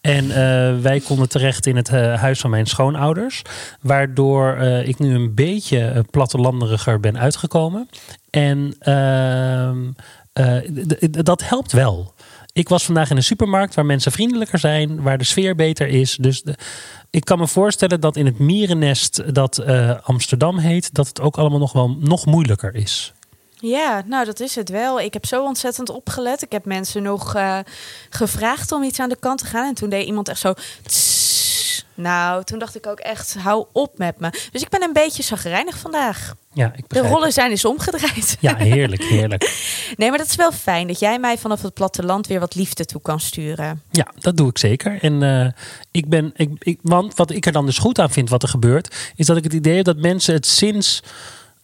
En 0.00 0.30
eh, 0.30 0.80
wij 0.80 1.00
konden 1.00 1.28
terecht 1.28 1.66
in 1.66 1.76
het 1.76 1.88
eh, 1.88 2.20
huis 2.20 2.40
van 2.40 2.50
mijn 2.50 2.66
schoonouders. 2.66 3.42
Waardoor 3.80 4.56
ik 4.84 4.98
nu 4.98 5.14
een 5.14 5.34
beetje 5.34 6.04
plattelanderiger 6.10 7.00
ben 7.00 7.18
uitgekomen. 7.18 7.88
En 8.30 8.74
ehm, 8.78 9.78
eh, 10.32 10.56
dat 11.10 11.48
helpt 11.48 11.72
wel. 11.72 12.14
Ik 12.52 12.68
was 12.68 12.84
vandaag 12.84 13.10
in 13.10 13.16
een 13.16 13.22
supermarkt 13.22 13.74
waar 13.74 13.86
mensen 13.86 14.12
vriendelijker 14.12 14.58
zijn, 14.58 15.02
waar 15.02 15.18
de 15.18 15.24
sfeer 15.24 15.54
beter 15.54 15.86
is. 15.86 16.16
Dus 16.20 16.44
ik 17.10 17.24
kan 17.24 17.38
me 17.38 17.46
voorstellen 17.46 18.00
dat 18.00 18.16
in 18.16 18.26
het 18.26 18.38
mierennest 18.38 19.34
dat 19.34 19.64
Amsterdam 20.02 20.58
heet, 20.58 20.94
dat 20.94 21.06
het 21.06 21.20
ook 21.20 21.36
allemaal 21.36 21.58
nog 21.58 21.72
wel 21.72 21.96
nog 22.00 22.26
moeilijker 22.26 22.74
is. 22.74 23.12
Ja, 23.58 24.02
nou 24.06 24.24
dat 24.24 24.40
is 24.40 24.54
het 24.54 24.68
wel. 24.68 25.00
Ik 25.00 25.12
heb 25.12 25.26
zo 25.26 25.44
ontzettend 25.44 25.88
opgelet. 25.90 26.42
Ik 26.42 26.52
heb 26.52 26.64
mensen 26.64 27.02
nog 27.02 27.34
eh, 27.34 27.58
gevraagd 28.10 28.72
om 28.72 28.82
iets 28.82 29.00
aan 29.00 29.08
de 29.08 29.16
kant 29.20 29.38
te 29.38 29.46
gaan. 29.46 29.66
En 29.68 29.74
toen 29.74 29.88
deed 29.88 30.06
iemand 30.06 30.28
echt 30.28 30.40
zo... 30.40 30.54
"Tss." 30.86 31.24
Nou, 31.94 32.44
toen 32.44 32.58
dacht 32.58 32.76
ik 32.76 32.86
ook 32.86 32.98
echt, 32.98 33.34
hou 33.34 33.66
op 33.72 33.98
met 33.98 34.20
me. 34.20 34.30
Dus 34.52 34.62
ik 34.62 34.68
ben 34.68 34.82
een 34.82 34.92
beetje 34.92 35.22
zagrijnig 35.22 35.78
vandaag. 35.78 36.34
Ja, 36.52 36.72
ik 36.76 36.84
De 36.88 36.98
rollen 37.00 37.24
het. 37.24 37.34
zijn 37.34 37.50
eens 37.50 37.64
omgedraaid. 37.64 38.36
Ja, 38.40 38.56
heerlijk, 38.56 39.02
heerlijk. 39.04 39.44
Nee, 39.96 40.08
maar 40.08 40.18
dat 40.18 40.26
is 40.26 40.34
wel 40.36 40.52
fijn 40.52 40.86
dat 40.86 40.98
jij 40.98 41.18
mij 41.18 41.38
vanaf 41.38 41.62
het 41.62 41.74
platteland 41.74 42.26
weer 42.26 42.40
wat 42.40 42.54
liefde 42.54 42.84
toe 42.84 43.00
kan 43.00 43.20
sturen. 43.20 43.82
Ja, 43.90 44.06
dat 44.18 44.36
doe 44.36 44.48
ik 44.48 44.58
zeker. 44.58 44.98
En 45.02 45.22
eh, 45.22 45.48
ik 45.90 46.08
ben, 46.08 46.32
ik, 46.34 46.50
ik, 46.58 46.78
want 46.82 47.14
wat 47.14 47.30
ik 47.30 47.46
er 47.46 47.52
dan 47.52 47.66
dus 47.66 47.78
goed 47.78 47.98
aan 47.98 48.10
vind 48.10 48.30
wat 48.30 48.42
er 48.42 48.48
gebeurt, 48.48 48.94
is 49.14 49.26
dat 49.26 49.36
ik 49.36 49.44
het 49.44 49.52
idee 49.52 49.76
heb 49.76 49.84
dat 49.84 49.96
mensen 49.96 50.34
het 50.34 50.46
sinds 50.46 51.02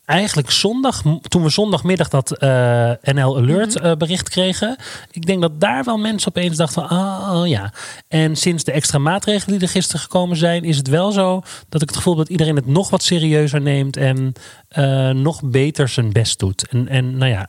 eigenlijk 0.04 0.50
zondag, 0.50 1.02
toen 1.28 1.42
we 1.42 1.48
zondagmiddag 1.48 2.08
dat 2.08 2.38
eh, 2.38 2.90
NL 3.02 3.36
Alert 3.36 3.76
eh, 3.76 3.92
bericht 3.92 4.28
kregen, 4.28 4.76
ik 5.10 5.26
denk 5.26 5.40
dat 5.40 5.60
daar 5.60 5.84
wel 5.84 5.98
mensen 5.98 6.28
opeens 6.28 6.56
dachten 6.56 6.88
van, 6.88 6.98
ah, 6.98 7.40
oh, 7.40 7.48
ja. 7.48 7.72
En 8.08 8.36
sinds 8.36 8.64
de 8.64 8.72
extra 8.72 8.98
maatregelen 8.98 9.58
die 9.58 9.66
er 9.66 9.72
gisteren 9.72 10.00
gekomen 10.00 10.36
zijn, 10.36 10.64
is 10.64 10.76
het 10.76 10.88
wel 10.88 11.12
zo 11.12 11.42
dat 11.68 11.82
ik 11.82 11.88
het 11.88 11.96
gevoel 11.96 12.16
heb 12.16 12.22
dat 12.22 12.32
iedereen 12.32 12.56
het 12.56 12.66
nog 12.66 12.90
wat 12.90 13.02
serieuzer 13.02 13.60
neemt 13.60 13.96
en 13.96 14.32
eh, 14.68 15.10
nog 15.10 15.42
beter 15.44 15.88
zijn 15.88 16.12
best 16.12 16.38
doet. 16.38 16.66
En, 16.68 16.88
en 16.88 17.16
nou 17.16 17.30
ja, 17.30 17.48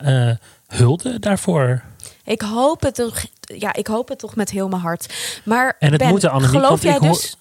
hulde 0.68 1.20
daarvoor. 1.20 1.84
Ik 2.26 2.42
hoop 2.42 2.82
het 2.82 2.96
toch, 2.96 3.26
ja, 3.40 3.74
ik 3.74 3.88
hoop 3.88 4.10
het 4.10 4.20
toch 4.20 4.36
met 4.36 4.50
heel 4.50 4.68
mijn 4.68 4.82
hart. 4.82 5.14
Maar 5.44 5.76
En 5.80 5.90
het 5.90 5.98
ben, 5.98 6.10
moet, 6.10 6.26
Annemiek, 6.26 6.62
geloof 6.62 6.84
jij 6.84 7.00
dus... 7.00 7.38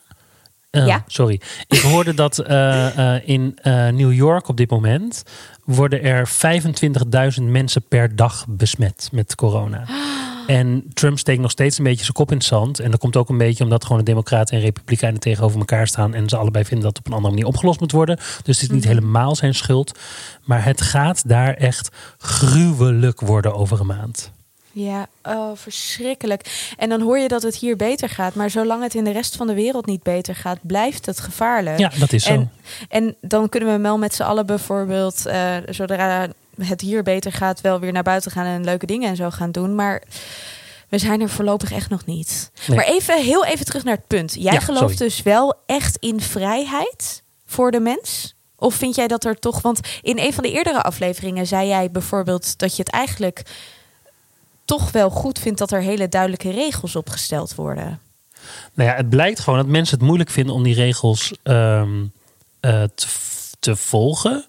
Ja? 0.81 1.05
Sorry. 1.07 1.41
Ik 1.67 1.81
hoorde 1.81 2.15
dat 2.15 2.39
eh, 2.39 3.15
eh, 3.15 3.23
in 3.25 3.59
eh, 3.63 3.89
New 3.89 4.13
York 4.13 4.49
op 4.49 4.57
dit 4.57 4.71
moment 4.71 5.23
worden 5.65 6.03
er 6.03 6.29
25.000 7.39 7.43
mensen 7.43 7.83
per 7.89 8.17
dag 8.17 8.45
besmet 8.49 9.09
met 9.13 9.35
corona. 9.35 9.85
En 10.47 10.85
Trump 10.93 11.19
steekt 11.19 11.41
nog 11.41 11.51
steeds 11.51 11.79
een 11.79 11.85
beetje 11.85 12.03
zijn 12.03 12.13
kop 12.13 12.31
in 12.31 12.37
het 12.37 12.47
zand. 12.47 12.81
En 12.81 12.91
dat 12.91 13.01
komt 13.01 13.17
ook 13.17 13.29
een 13.29 13.39
beetje 13.39 13.65
omdat 13.65 13.83
gewoon 13.83 13.99
de 13.99 14.05
Democraten 14.05 14.57
en 14.57 14.63
Republikeinen 14.63 15.21
tegenover 15.21 15.59
elkaar 15.59 15.87
staan. 15.87 16.15
En 16.15 16.29
ze 16.29 16.37
allebei 16.37 16.65
vinden 16.65 16.85
dat 16.85 16.97
het 16.97 17.07
op 17.07 17.13
een 17.13 17.17
andere 17.17 17.35
manier 17.35 17.49
opgelost 17.49 17.81
moet 17.81 17.93
worden. 17.93 18.17
Dus 18.17 18.61
het 18.61 18.71
is 18.71 18.71
niet 18.71 18.85
helemaal 18.85 19.37
zijn 19.37 19.55
schuld. 19.55 19.99
Maar 20.45 20.65
het 20.65 20.81
gaat 20.81 21.29
daar 21.29 21.55
echt 21.55 21.89
gruwelijk 22.19 23.21
worden 23.21 23.55
over 23.55 23.81
een 23.81 23.87
maand. 23.87 24.33
Ja, 24.73 25.07
oh, 25.23 25.51
verschrikkelijk. 25.55 26.73
En 26.77 26.89
dan 26.89 27.01
hoor 27.01 27.19
je 27.19 27.29
dat 27.29 27.43
het 27.43 27.57
hier 27.57 27.77
beter 27.77 28.09
gaat. 28.09 28.35
Maar 28.35 28.51
zolang 28.51 28.83
het 28.83 28.95
in 28.95 29.05
de 29.05 29.11
rest 29.11 29.37
van 29.37 29.47
de 29.47 29.55
wereld 29.55 29.87
niet 29.87 30.03
beter 30.03 30.35
gaat, 30.35 30.59
blijft 30.63 31.07
het 31.07 31.21
gevaarlijk. 31.21 31.79
Ja, 31.79 31.91
dat 31.99 32.13
is 32.13 32.25
zo. 32.25 32.33
En, 32.33 32.51
en 32.89 33.17
dan 33.21 33.49
kunnen 33.49 33.73
we 33.73 33.79
wel 33.83 33.99
met 33.99 34.15
z'n 34.15 34.23
allen 34.23 34.47
bijvoorbeeld, 34.47 35.27
eh, 35.27 35.57
zodra 35.69 36.29
het 36.63 36.81
hier 36.81 37.03
beter 37.03 37.33
gaat, 37.33 37.61
wel 37.61 37.81
weer 37.81 37.93
naar 37.93 38.03
buiten 38.03 38.31
gaan 38.31 38.47
en 38.47 38.65
leuke 38.65 38.87
dingen 38.87 39.09
en 39.09 39.17
zo 39.17 39.31
gaan 39.31 39.51
doen. 39.51 39.75
Maar 39.75 40.03
we 40.89 40.99
zijn 40.99 41.21
er 41.21 41.29
voorlopig 41.29 41.73
echt 41.73 41.91
nog 41.91 42.05
niet. 42.05 42.51
Nee. 42.67 42.77
Maar 42.77 42.87
even, 42.87 43.23
heel 43.23 43.45
even 43.45 43.65
terug 43.65 43.85
naar 43.85 43.97
het 43.97 44.07
punt. 44.07 44.35
Jij 44.35 44.53
Ja, 44.53 44.61
gelooft 44.61 44.83
sorry. 44.83 44.97
dus 44.97 45.23
wel 45.23 45.55
echt 45.67 45.97
in 45.97 46.21
vrijheid 46.21 47.23
voor 47.47 47.71
de 47.71 47.81
mens? 47.81 48.35
Of 48.57 48.75
vind 48.75 48.95
jij 48.95 49.07
dat 49.09 49.25
er 49.25 49.39
toch, 49.39 49.63
want 49.63 49.81
in 50.03 50.19
een 50.19 50.33
van 50.33 50.43
de 50.43 50.53
eerdere 50.53 50.83
afleveringen 50.83 51.47
zei 51.47 51.69
jij 51.69 51.91
bijvoorbeeld 51.91 52.59
dat 52.59 52.77
je 52.77 52.83
het 52.83 52.93
eigenlijk 52.93 53.43
toch 54.79 54.93
wel 54.93 55.11
goed 55.11 55.39
vindt 55.39 55.59
dat 55.59 55.71
er 55.73 55.81
hele 55.81 56.09
duidelijke 56.09 56.51
regels 56.51 56.97
opgesteld 56.97 57.55
worden. 57.55 58.01
Nou 58.75 58.89
ja, 58.89 58.97
het 58.97 59.09
blijkt 59.09 59.41
gewoon 59.41 59.59
dat 59.59 59.69
mensen 59.69 59.99
het 59.99 60.07
moeilijk 60.07 60.31
vinden 60.31 60.55
om 60.55 60.63
die 60.63 60.75
regels 60.75 61.33
ehm, 61.43 62.05
eh, 62.61 62.83
te, 62.95 63.07
te, 63.59 63.77
volgen. 63.77 64.45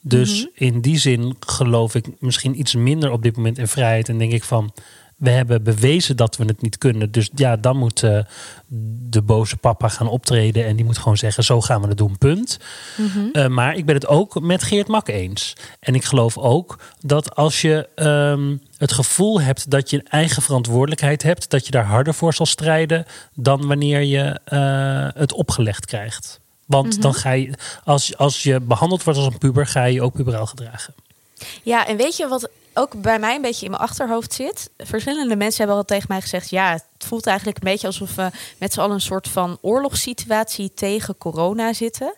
Dus 0.00 0.38
Mhm. 0.40 0.64
in 0.64 0.80
die 0.80 0.98
zin 0.98 1.36
geloof 1.40 1.94
ik 1.94 2.06
misschien 2.18 2.58
iets 2.58 2.74
minder 2.74 3.10
op 3.10 3.22
dit 3.22 3.36
moment 3.36 3.58
in 3.58 3.68
vrijheid. 3.68 4.08
En 4.08 4.18
denk 4.18 4.32
ik 4.32 4.44
van, 4.44 4.72
we 5.16 5.30
hebben 5.30 5.62
bewezen 5.62 6.16
dat 6.16 6.36
we 6.36 6.44
het 6.44 6.62
niet 6.62 6.78
kunnen. 6.78 7.10
Dus 7.10 7.30
ja, 7.34 7.56
dan 7.56 7.76
moet 7.76 8.02
eh, 8.02 8.18
de 9.08 9.22
boze 9.22 9.56
papa 9.56 9.88
gaan 9.88 10.08
optreden. 10.08 10.66
En 10.66 10.76
die 10.76 10.84
moet 10.84 10.98
gewoon 10.98 11.16
zeggen, 11.16 11.44
zo 11.44 11.60
gaan 11.60 11.80
we 11.82 11.88
het 11.88 11.98
doen, 11.98 12.18
punt. 12.18 12.58
Mhm. 12.96 13.28
Uh, 13.32 13.46
maar 13.46 13.76
ik 13.76 13.86
ben 13.86 13.94
het 13.94 14.06
ook 14.06 14.40
met 14.40 14.62
Geert 14.62 14.88
Mak 14.88 15.08
eens. 15.08 15.56
En 15.80 15.94
ik 15.94 16.04
geloof 16.04 16.38
ook 16.38 16.78
dat 17.00 17.34
als 17.34 17.60
je 17.60 17.88
um, 17.96 18.60
het 18.78 18.92
gevoel 18.92 19.40
hebt 19.40 19.70
dat 19.70 19.90
je 19.90 19.96
een 19.96 20.08
eigen 20.08 20.42
verantwoordelijkheid 20.42 21.22
hebt, 21.22 21.50
dat 21.50 21.64
je 21.64 21.70
daar 21.70 21.84
harder 21.86 22.14
voor 22.14 22.34
zal 22.34 22.46
strijden 22.46 23.06
dan 23.34 23.66
wanneer 23.66 24.00
je 24.00 24.40
uh, 24.52 25.20
het 25.20 25.32
opgelegd 25.32 25.86
krijgt. 25.86 26.40
Want 26.66 26.92
Mhm. 26.92 27.00
dan 27.00 27.14
ga 27.14 27.30
je, 27.30 27.52
als, 27.84 28.16
als 28.16 28.42
je 28.42 28.60
behandeld 28.60 29.04
wordt 29.04 29.18
als 29.18 29.28
een 29.28 29.38
puber, 29.38 29.66
ga 29.66 29.84
je 29.84 29.94
je 29.94 30.02
ook 30.02 30.14
puberaal 30.14 30.46
gedragen. 30.46 30.94
Ja, 31.62 31.86
en 31.86 31.96
weet 31.96 32.16
je 32.16 32.28
wat 32.28 32.48
ook 32.76 33.00
bij 33.00 33.18
mij 33.18 33.34
een 33.34 33.42
beetje 33.42 33.64
in 33.64 33.70
mijn 33.70 33.82
achterhoofd 33.82 34.32
zit? 34.32 34.70
Verschillende 34.76 35.36
mensen 35.36 35.58
hebben 35.58 35.76
al 35.76 35.84
tegen 35.84 36.06
mij 36.08 36.20
gezegd: 36.20 36.50
ja, 36.50 36.72
het 36.72 37.06
voelt 37.06 37.26
eigenlijk 37.26 37.56
een 37.56 37.70
beetje 37.70 37.86
alsof 37.86 38.14
we 38.14 38.30
met 38.58 38.72
z'n 38.72 38.80
allen 38.80 38.94
een 38.94 39.00
soort 39.00 39.28
van 39.28 39.58
oorlogssituatie 39.60 40.74
tegen 40.74 41.18
corona 41.18 41.72
zitten. 41.72 42.14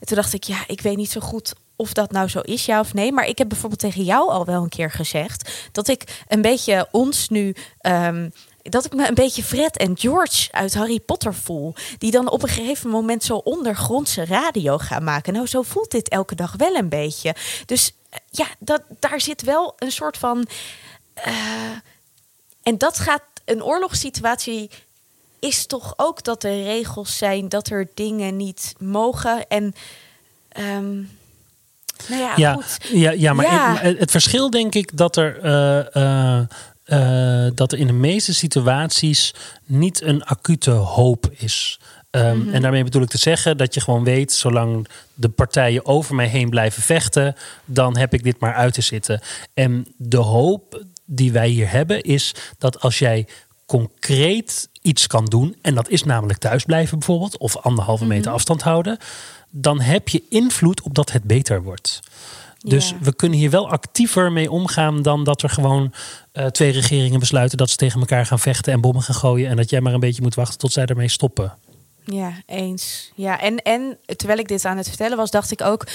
En 0.00 0.06
toen 0.06 0.16
dacht 0.16 0.32
ik: 0.32 0.44
ja, 0.44 0.64
ik 0.66 0.80
weet 0.80 0.96
niet 0.96 1.10
zo 1.10 1.20
goed 1.20 1.54
of 1.76 1.92
dat 1.92 2.12
nou 2.12 2.28
zo 2.28 2.40
is, 2.40 2.66
ja 2.66 2.80
of 2.80 2.94
nee. 2.94 3.12
Maar 3.12 3.26
ik 3.26 3.38
heb 3.38 3.48
bijvoorbeeld 3.48 3.80
tegen 3.80 4.04
jou 4.04 4.30
al 4.30 4.44
wel 4.44 4.62
een 4.62 4.68
keer 4.68 4.90
gezegd 4.90 5.68
dat 5.72 5.88
ik 5.88 6.24
een 6.28 6.42
beetje 6.42 6.88
ons 6.90 7.28
nu. 7.28 7.54
Um, 7.82 8.32
dat 8.62 8.84
ik 8.84 8.94
me 8.94 9.08
een 9.08 9.14
beetje 9.14 9.42
Fred 9.42 9.76
en 9.76 9.98
George 9.98 10.48
uit 10.52 10.74
Harry 10.74 11.00
Potter 11.00 11.34
voel. 11.34 11.74
Die 11.98 12.10
dan 12.10 12.30
op 12.30 12.42
een 12.42 12.48
gegeven 12.48 12.90
moment 12.90 13.24
zo 13.24 13.36
ondergrondse 13.36 14.24
radio 14.24 14.78
gaan 14.78 15.04
maken. 15.04 15.32
Nou, 15.32 15.46
zo 15.46 15.62
voelt 15.62 15.90
dit 15.90 16.08
elke 16.08 16.34
dag 16.34 16.54
wel 16.56 16.74
een 16.74 16.88
beetje. 16.88 17.34
Dus 17.66 17.92
ja, 18.30 18.46
dat, 18.58 18.82
daar 18.98 19.20
zit 19.20 19.42
wel 19.42 19.74
een 19.78 19.92
soort 19.92 20.16
van. 20.16 20.46
Uh, 21.26 21.32
en 22.62 22.78
dat 22.78 22.98
gaat. 22.98 23.22
Een 23.44 23.62
oorlogssituatie 23.62 24.70
is 25.38 25.66
toch 25.66 25.94
ook 25.96 26.24
dat 26.24 26.44
er 26.44 26.62
regels 26.62 27.16
zijn 27.16 27.48
dat 27.48 27.68
er 27.68 27.88
dingen 27.94 28.36
niet 28.36 28.74
mogen. 28.78 29.48
En. 29.48 29.74
Um, 30.58 31.10
nou 32.08 32.22
ja, 32.22 32.32
ja, 32.36 32.52
goed. 32.52 32.78
ja, 32.92 33.10
ja, 33.10 33.32
maar 33.32 33.44
Ja. 33.44 33.76
Het, 33.76 33.98
het 33.98 34.10
verschil 34.10 34.50
denk 34.50 34.74
ik 34.74 34.96
dat 34.96 35.16
er. 35.16 35.44
Uh, 35.96 36.38
uh, 36.86 37.50
dat 37.54 37.72
er 37.72 37.78
in 37.78 37.86
de 37.86 37.92
meeste 37.92 38.34
situaties 38.34 39.34
niet 39.64 40.02
een 40.02 40.24
acute 40.24 40.70
hoop 40.70 41.30
is. 41.32 41.80
Um, 42.10 42.38
Mhm. 42.38 42.54
En 42.54 42.62
daarmee 42.62 42.84
bedoel 42.84 43.02
ik 43.02 43.08
te 43.08 43.18
zeggen 43.18 43.56
dat 43.56 43.74
je 43.74 43.80
gewoon 43.80 44.04
weet, 44.04 44.32
zolang 44.32 44.88
de 45.14 45.28
partijen 45.28 45.86
over 45.86 46.14
mij 46.14 46.26
heen 46.26 46.50
blijven 46.50 46.82
vechten, 46.82 47.34
dan 47.64 47.96
heb 47.96 48.14
ik 48.14 48.22
dit 48.22 48.40
maar 48.40 48.54
uit 48.54 48.74
te 48.74 48.80
zitten. 48.80 49.20
En 49.54 49.86
de 49.96 50.16
hoop 50.16 50.82
die 51.04 51.32
wij 51.32 51.48
hier 51.48 51.70
hebben 51.70 52.02
is 52.02 52.34
dat 52.58 52.80
als 52.80 52.98
jij 52.98 53.26
concreet 53.66 54.68
iets 54.82 55.06
kan 55.06 55.24
doen, 55.24 55.56
en 55.62 55.74
dat 55.74 55.88
is 55.88 56.04
namelijk 56.04 56.38
thuisblijven 56.38 56.98
bijvoorbeeld, 56.98 57.38
of 57.38 57.56
anderhalve 57.56 58.04
meter 58.04 58.24
Mhm. 58.24 58.34
afstand 58.34 58.62
houden, 58.62 58.98
dan 59.50 59.80
heb 59.80 60.08
je 60.08 60.22
invloed 60.28 60.82
op 60.82 60.94
dat 60.94 61.12
het 61.12 61.22
beter 61.24 61.62
wordt. 61.62 62.00
Dus 62.58 62.94
we 63.00 63.14
kunnen 63.14 63.38
hier 63.38 63.50
wel 63.50 63.70
actiever 63.70 64.32
mee 64.32 64.50
omgaan 64.50 65.02
dan 65.02 65.24
dat 65.24 65.42
er 65.42 65.50
gewoon 65.50 65.92
uh, 66.32 66.46
twee 66.46 66.70
regeringen 66.70 67.20
besluiten 67.20 67.58
dat 67.58 67.70
ze 67.70 67.76
tegen 67.76 68.00
elkaar 68.00 68.26
gaan 68.26 68.38
vechten 68.38 68.72
en 68.72 68.80
bommen 68.80 69.02
gaan 69.02 69.14
gooien. 69.14 69.48
En 69.50 69.56
dat 69.56 69.70
jij 69.70 69.80
maar 69.80 69.94
een 69.94 70.00
beetje 70.00 70.22
moet 70.22 70.34
wachten 70.34 70.58
tot 70.58 70.72
zij 70.72 70.84
ermee 70.86 71.08
stoppen. 71.08 71.52
Ja, 72.12 72.32
eens. 72.46 73.12
Ja, 73.14 73.40
en, 73.40 73.62
en 73.62 73.98
terwijl 74.16 74.38
ik 74.38 74.48
dit 74.48 74.64
aan 74.64 74.76
het 74.76 74.88
vertellen 74.88 75.16
was, 75.16 75.30
dacht 75.30 75.50
ik 75.50 75.60
ook. 75.62 75.86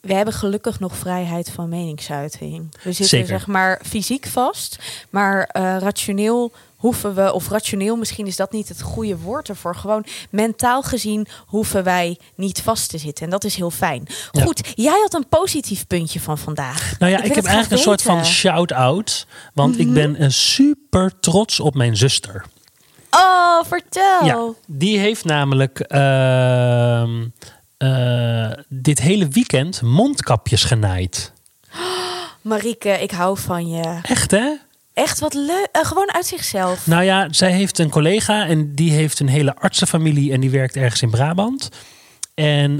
We 0.00 0.14
hebben 0.14 0.34
gelukkig 0.34 0.80
nog 0.80 0.96
vrijheid 0.96 1.50
van 1.50 1.68
meningsuiting. 1.68 2.68
We 2.72 2.80
zitten 2.92 3.04
Zeker. 3.06 3.26
zeg 3.28 3.46
maar 3.46 3.80
fysiek 3.86 4.26
vast, 4.26 4.78
maar 5.10 5.50
uh, 5.56 5.76
rationeel 5.78 6.52
hoeven 6.76 7.14
we, 7.14 7.32
of 7.32 7.48
rationeel 7.48 7.96
misschien 7.96 8.26
is 8.26 8.36
dat 8.36 8.52
niet 8.52 8.68
het 8.68 8.80
goede 8.80 9.16
woord 9.18 9.48
ervoor. 9.48 9.76
Gewoon 9.76 10.04
mentaal 10.30 10.82
gezien 10.82 11.26
hoeven 11.46 11.84
wij 11.84 12.18
niet 12.34 12.60
vast 12.62 12.90
te 12.90 12.98
zitten. 12.98 13.24
En 13.24 13.30
dat 13.30 13.44
is 13.44 13.54
heel 13.56 13.70
fijn. 13.70 14.06
Ja. 14.32 14.42
Goed, 14.42 14.72
jij 14.74 14.98
had 15.02 15.14
een 15.14 15.28
positief 15.28 15.86
puntje 15.86 16.20
van 16.20 16.38
vandaag. 16.38 16.94
Nou 16.98 17.12
ja, 17.12 17.22
Ik 17.22 17.34
heb 17.34 17.44
eigenlijk 17.44 17.72
een 17.72 17.78
soort 17.88 18.02
van 18.02 18.24
shout-out. 18.24 19.26
Want 19.54 19.78
ik 19.78 19.86
Mhm. 19.86 19.94
ben 19.94 20.22
een 20.22 20.32
super 20.32 21.12
trots 21.20 21.60
op 21.60 21.74
mijn 21.74 21.96
zuster. 21.96 22.44
Oh, 23.16 23.64
vertel. 23.64 24.24
Ja, 24.24 24.48
die 24.66 24.98
heeft 24.98 25.24
namelijk 25.24 25.80
ehm, 25.80 27.24
eh, 27.76 28.50
dit 28.68 29.00
hele 29.00 29.28
weekend 29.28 29.82
mondkapjes 29.82 30.64
genaaid. 30.64 31.32
Marieke, 32.40 32.88
ik 32.88 33.10
hou 33.10 33.38
van 33.38 33.68
je. 33.68 33.98
Echt 34.02 34.30
hè? 34.30 34.54
Echt 34.94 35.20
wat 35.20 35.34
leuk. 35.34 35.68
Eh, 35.72 35.84
gewoon 35.84 36.12
uit 36.12 36.26
zichzelf. 36.26 36.86
Nou 36.86 37.02
ja, 37.02 37.28
zij 37.30 37.52
heeft 37.52 37.78
een 37.78 37.90
collega 37.90 38.46
en 38.46 38.74
die 38.74 38.92
heeft 38.92 39.20
een 39.20 39.28
hele 39.28 39.56
artsenfamilie 39.56 40.32
en 40.32 40.40
die 40.40 40.50
werkt 40.50 40.76
ergens 40.76 41.02
in 41.02 41.10
Brabant. 41.10 41.68
En 42.34 42.78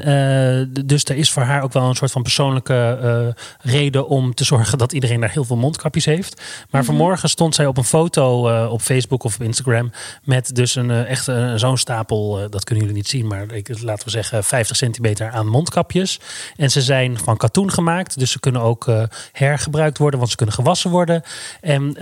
d- 0.73 0.89
dus 0.89 1.05
er 1.05 1.17
is 1.17 1.31
voor 1.31 1.43
haar 1.43 1.63
ook 1.63 1.73
wel 1.73 1.89
een 1.89 1.95
soort 1.95 2.11
van 2.11 2.23
persoonlijke 2.23 2.99
eh, 3.03 3.43
reden 3.73 4.09
om 4.09 4.35
te 4.35 4.45
zorgen 4.45 4.79
dat 4.79 4.93
iedereen 4.93 5.21
daar 5.21 5.31
heel 5.31 5.45
veel 5.45 5.57
mondkapjes 5.57 6.05
heeft. 6.05 6.43
Maar 6.71 6.85
vanmorgen 6.85 7.29
stond 7.29 7.55
zij 7.55 7.67
op 7.67 7.77
een 7.77 7.85
foto 7.85 8.49
eh, 8.49 8.73
op 8.73 8.81
Facebook 8.81 9.25
of 9.25 9.35
op 9.35 9.43
Instagram 9.43 9.91
met 10.25 10.55
dus 10.55 10.75
een 10.75 10.91
echt 10.91 11.29
zo'n 11.57 11.77
stapel, 11.79 12.51
dat 12.51 12.65
kunnen 12.65 12.85
jullie 12.85 12.99
niet 13.01 13.09
zien, 13.11 13.27
maar 13.27 13.53
ik, 13.53 13.83
laten 13.83 14.05
we 14.05 14.11
zeggen 14.11 14.45
50 14.45 14.77
centimeter 14.77 15.31
aan 15.31 15.47
mondkapjes. 15.47 16.21
En 16.57 16.71
ze 16.71 16.83
zijn 16.83 17.19
van 17.19 17.37
katoen 17.37 17.71
gemaakt, 17.71 18.19
dus 18.19 18.31
ze 18.31 18.41
kunnen 18.41 18.61
ook 18.61 18.91
hergebruikt 19.33 19.99
worden, 19.99 20.19
want 20.19 20.31
ze 20.31 20.37
kunnen 20.37 20.55
gewassen 20.55 20.91
worden. 20.91 21.23
En 21.61 21.97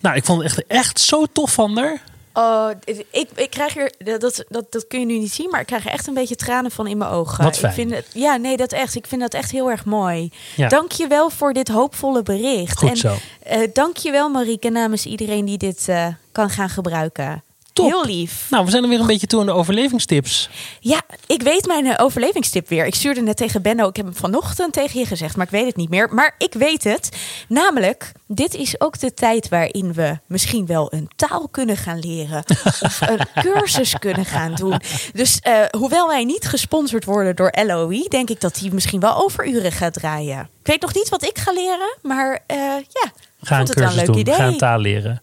nou, 0.00 0.16
ik 0.16 0.24
vond 0.24 0.42
het 0.42 0.50
echt, 0.50 0.66
echt 0.66 1.00
zo 1.00 1.24
tof 1.32 1.52
van 1.52 1.76
haar. 1.78 2.00
Oh, 2.34 2.70
ik, 3.10 3.28
ik 3.34 3.50
krijg 3.50 3.76
er, 3.76 3.92
dat, 4.18 4.44
dat, 4.48 4.66
dat 4.70 4.86
kun 4.86 5.00
je 5.00 5.06
nu 5.06 5.18
niet 5.18 5.32
zien, 5.32 5.50
maar 5.50 5.60
ik 5.60 5.66
krijg 5.66 5.84
er 5.84 5.90
echt 5.92 6.06
een 6.06 6.14
beetje 6.14 6.36
tranen 6.36 6.70
van 6.70 6.86
in 6.86 6.98
mijn 6.98 7.10
ogen. 7.10 7.44
Wat 7.44 7.58
fijn. 7.58 7.72
Ik 7.72 7.78
vind 7.78 7.90
het, 7.94 8.06
ja, 8.14 8.36
nee, 8.36 8.56
dat 8.56 8.72
echt. 8.72 8.94
Ik 8.94 9.06
vind 9.06 9.20
dat 9.20 9.34
echt 9.34 9.50
heel 9.50 9.70
erg 9.70 9.84
mooi. 9.84 10.30
Ja. 10.56 10.68
Dank 10.68 10.92
je 10.92 11.06
wel 11.06 11.30
voor 11.30 11.52
dit 11.52 11.68
hoopvolle 11.68 12.22
bericht. 12.22 12.78
Goed 12.78 12.88
en 12.90 12.96
zo. 12.96 13.14
eh, 13.42 13.68
dank 13.72 13.96
je 13.96 14.10
wel, 14.10 14.28
Marieke, 14.28 14.68
namens 14.70 15.06
iedereen 15.06 15.44
die 15.44 15.58
dit 15.58 15.88
eh, 15.88 16.06
kan 16.32 16.50
gaan 16.50 16.68
gebruiken. 16.68 17.42
Top. 17.72 17.86
Heel 17.86 18.04
lief. 18.04 18.46
Nou, 18.50 18.64
we 18.64 18.70
zijn 18.70 18.82
er 18.82 18.88
weer 18.88 19.00
een 19.00 19.06
beetje 19.06 19.26
toe 19.26 19.40
aan 19.40 19.46
de 19.46 19.52
overlevingstips. 19.52 20.48
Ja, 20.80 21.02
ik 21.26 21.42
weet 21.42 21.66
mijn 21.66 21.86
eh, 21.86 22.04
overlevingstip 22.04 22.68
weer. 22.68 22.86
Ik 22.86 22.94
stuurde 22.94 23.20
net 23.20 23.36
tegen 23.36 23.62
Benno. 23.62 23.88
Ik 23.88 23.96
heb 23.96 24.04
hem 24.04 24.14
vanochtend 24.14 24.72
tegen 24.72 25.00
je 25.00 25.06
gezegd, 25.06 25.36
maar 25.36 25.46
ik 25.46 25.52
weet 25.52 25.66
het 25.66 25.76
niet 25.76 25.88
meer. 25.88 26.08
Maar 26.10 26.34
ik 26.38 26.52
weet 26.52 26.84
het. 26.84 27.08
Namelijk, 27.48 28.12
dit 28.26 28.54
is 28.54 28.80
ook 28.80 28.98
de 28.98 29.14
tijd 29.14 29.48
waarin 29.48 29.92
we 29.92 30.18
misschien 30.26 30.66
wel 30.66 30.92
een 30.92 31.08
taal 31.16 31.48
kunnen 31.50 31.76
gaan 31.76 31.98
leren. 31.98 32.44
of 32.80 33.00
een 33.00 33.26
cursus 33.34 33.98
kunnen 33.98 34.24
gaan 34.24 34.54
doen. 34.54 34.80
Dus 35.12 35.38
eh, 35.40 35.64
hoewel 35.70 36.08
wij 36.08 36.24
niet 36.24 36.48
gesponsord 36.48 37.04
worden 37.04 37.36
door 37.36 37.52
LOE, 37.66 38.08
denk 38.08 38.30
ik 38.30 38.40
dat 38.40 38.54
die 38.54 38.72
misschien 38.72 39.00
wel 39.00 39.16
overuren 39.24 39.72
gaat 39.72 39.92
draaien. 39.92 40.40
Ik 40.40 40.66
weet 40.66 40.80
nog 40.80 40.94
niet 40.94 41.08
wat 41.08 41.22
ik 41.24 41.38
ga 41.38 41.52
leren, 41.52 41.96
maar 42.02 42.38
eh, 42.46 42.56
ja. 42.88 43.12
Ga 43.40 43.58
een 43.60 43.66
vond 43.66 43.68
het 43.68 43.78
wel 43.78 43.88
cursus 43.88 43.96
leuk 43.96 44.06
doen. 44.06 44.18
idee. 44.18 44.34
Ga 44.34 44.46
een 44.46 44.58
taal 44.58 44.78
leren. 44.78 45.22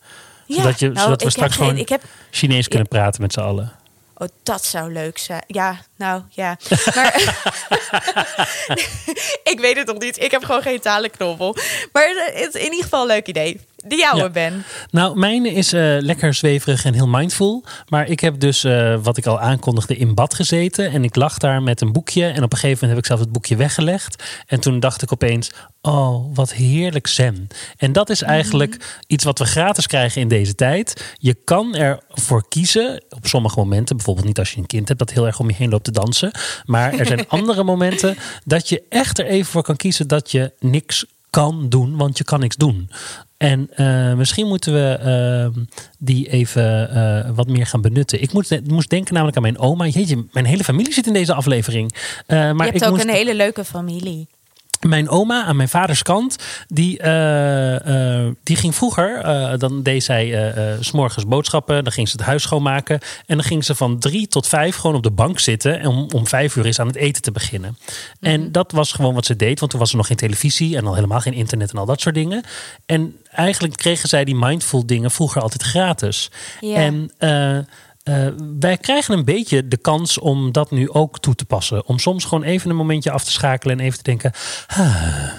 Ja, 0.56 0.62
zodat 0.62 0.80
je, 0.80 0.90
nou, 0.90 1.00
zodat 1.00 1.24
we 1.24 1.30
straks 1.30 1.56
geen- 1.56 1.66
gewoon 1.66 1.80
ik 1.82 1.90
heb 1.90 2.04
Chinees 2.32 2.68
kunnen 2.68 2.88
praten 2.88 3.22
met 3.22 3.34
z'n 3.34 3.40
allen. 3.40 3.72
Oh, 4.18 4.28
dat 4.44 4.66
zou 4.66 4.94
leuk 4.94 5.18
zijn. 5.18 5.44
Ja, 5.48 5.78
nou 5.96 6.22
ja. 6.30 6.58
Maar 6.96 7.14
ik 9.54 9.58
weet 9.60 9.78
het 9.78 9.88
nog 9.88 9.98
niet. 9.98 10.20
Ik 10.24 10.32
heb 10.32 10.44
gewoon 10.44 10.62
geen 10.62 10.80
talenknobbel. 10.80 11.56
Maar 11.94 12.08
het 12.34 12.56
is 12.56 12.62
in 12.62 12.70
ieder 12.72 12.84
geval 12.84 13.02
een 13.02 13.08
leuk 13.08 13.28
idee. 13.28 13.60
De 13.88 13.96
jouwe, 13.96 14.22
Ja. 14.22 14.30
Ben. 14.30 14.64
Nou, 14.92 15.20
mijne 15.20 15.52
is 15.52 15.74
eh, 15.74 15.82
lekker 16.00 16.34
zweverig 16.34 16.86
en 16.86 16.94
heel 16.94 17.08
mindful. 17.08 17.64
Maar 17.88 18.08
ik 18.08 18.20
heb 18.20 18.40
dus, 18.40 18.64
eh, 18.64 18.96
wat 19.04 19.18
ik 19.18 19.26
al 19.26 19.40
aankondigde, 19.40 19.96
in 19.96 20.16
bad 20.16 20.34
gezeten. 20.34 20.92
En 20.92 21.04
ik 21.04 21.16
lag 21.16 21.38
daar 21.38 21.64
met 21.64 21.82
een 21.82 21.92
boekje. 21.92 22.26
En 22.26 22.44
op 22.44 22.52
een 22.52 22.58
gegeven 22.58 22.70
moment 22.70 22.90
heb 22.90 22.98
ik 22.98 23.06
zelf 23.06 23.20
het 23.20 23.32
boekje 23.32 23.56
weggelegd. 23.56 24.24
En 24.48 24.60
toen 24.60 24.80
dacht 24.80 25.02
ik 25.02 25.14
opeens, 25.14 25.52
oh, 25.82 26.36
wat 26.36 26.54
heerlijk 26.54 27.08
zen. 27.08 27.48
En 27.78 27.92
dat 27.92 28.10
is 28.10 28.22
eigenlijk 28.22 29.02
iets 29.08 29.24
wat 29.24 29.40
we 29.40 29.46
gratis 29.46 29.88
krijgen 29.88 30.22
in 30.22 30.28
deze 30.28 30.56
tijd. 30.56 31.16
Je 31.18 31.34
kan 31.34 31.76
ervoor 31.76 32.48
kiezen, 32.48 33.04
op 33.10 33.28
sommige 33.28 33.60
momenten. 33.60 33.96
Bijvoorbeeld 33.96 34.28
niet 34.28 34.40
als 34.40 34.52
je 34.52 34.58
een 34.58 34.66
kind 34.66 34.88
hebt 34.88 35.00
dat 35.00 35.12
heel 35.12 35.26
erg 35.26 35.40
om 35.40 35.50
je 35.50 35.56
heen 35.56 35.70
loopt 35.70 35.84
te 35.84 35.92
dansen. 35.92 36.32
Maar 36.66 36.94
er 36.94 37.06
zijn 37.06 37.28
andere 37.40 37.64
momenten 37.64 38.18
dat 38.46 38.70
je 38.70 38.84
echt 38.90 39.20
er 39.20 39.26
even 39.26 39.52
voor 39.52 39.64
kan 39.64 39.76
kiezen 39.76 40.08
dat 40.08 40.32
je 40.32 40.54
niks 40.60 41.06
kan 41.30 41.70
doen, 41.70 41.98
want 41.98 42.18
je 42.18 42.24
kan 42.24 42.40
niks 42.40 42.56
doen. 42.56 42.90
En 43.38 43.70
eh, 43.76 44.14
misschien 44.14 44.48
moeten 44.48 44.74
we 44.74 45.00
uh, 45.56 45.64
die 45.98 46.30
even 46.30 46.90
uh, 46.94 47.36
wat 47.36 47.48
meer 47.48 47.66
gaan 47.66 47.82
benutten. 47.82 48.22
Ik 48.22 48.34
moest, 48.34 48.60
moest, 48.68 48.90
denken 48.90 49.14
namelijk 49.14 49.38
aan 49.38 49.44
mijn 49.44 49.60
oma. 49.60 49.86
Jeetje, 49.86 50.26
mijn 50.32 50.46
hele 50.46 50.64
familie 50.64 50.94
zit 50.94 51.08
in 51.08 51.14
deze 51.14 51.34
aflevering. 51.34 51.92
maar 52.28 52.56
je 52.56 52.64
hebt 52.64 52.76
ik 52.76 52.84
ook 52.84 52.90
moest... 52.90 53.04
een 53.04 53.10
hele 53.10 53.36
leuke 53.36 53.66
familie. 53.66 54.28
Mijn 54.80 55.10
oma 55.10 55.44
aan 55.44 55.56
mijn 55.56 55.70
vaders 55.70 56.02
kant, 56.02 56.36
die, 56.68 57.04
uh, 57.04 57.80
uh, 57.80 58.28
die 58.44 58.56
ging 58.56 58.76
vroeger, 58.76 59.26
uh, 59.26 59.54
dan 59.58 59.84
deed 59.84 60.04
zij 60.04 60.54
s 60.80 60.88
s'morgens 60.88 61.26
boodschappen, 61.26 61.84
dan 61.84 61.94
ging 61.94 62.10
ze 62.10 62.18
het 62.18 62.26
huis 62.26 62.44
schoonmaken. 62.44 63.00
En 63.26 63.36
dan 63.36 63.46
ging 63.46 63.66
ze 63.66 63.76
van 63.76 64.00
drie 64.00 64.28
tot 64.28 64.48
vijf 64.48 64.76
gewoon 64.76 64.96
op 64.96 65.04
de 65.04 65.12
bank 65.12 65.40
zitten 65.40 65.80
en 65.80 65.88
om, 65.88 66.08
om 66.16 66.28
vijf 66.28 66.56
uur 66.56 66.66
is 66.66 66.80
aan 66.80 66.88
het 66.88 66.96
eten 66.96 67.22
te 67.22 67.32
beginnen. 67.32 67.78
En 68.20 68.52
dat 68.52 68.72
was 68.72 68.92
gewoon 68.92 69.14
wat 69.14 69.26
ze 69.26 69.36
deed, 69.36 69.60
want 69.60 69.72
toen 69.72 69.80
was 69.80 69.92
er 69.92 69.98
nog 69.98 70.08
geen 70.08 70.18
televisie 70.18 70.78
en 70.78 70.88
al 70.88 70.96
helemaal 70.96 71.20
geen 71.20 71.34
internet 71.34 71.72
en 71.72 71.78
al 71.78 71.86
dat 71.86 72.02
soort 72.02 72.16
dingen. 72.16 72.44
En 72.86 73.16
eigenlijk 73.32 73.78
kregen 73.78 74.10
zij 74.10 74.24
die 74.24 74.36
mindful 74.36 74.86
dingen 74.86 75.12
vroeger 75.12 75.42
altijd 75.42 75.64
gratis. 75.64 76.32
Yeah. 76.60 76.86
En 76.86 77.12
uh, 78.04 78.28
wij 78.60 78.78
krijgen 78.78 79.18
een 79.18 79.26
beetje 79.26 79.68
de 79.68 79.78
kans 79.78 80.18
om 80.18 80.52
dat 80.52 80.72
nu 80.72 80.90
ook 80.90 81.20
toe 81.20 81.36
te 81.36 81.46
passen. 81.46 81.88
Om 81.88 82.00
soms 82.00 82.26
gewoon 82.26 82.44
even 82.44 82.70
een 82.70 82.76
momentje 82.76 83.12
af 83.12 83.24
te 83.24 83.32
schakelen 83.32 83.80
en 83.80 83.86
even 83.86 83.98
te 83.98 84.04
denken. 84.04 84.32
Ah. 84.68 85.32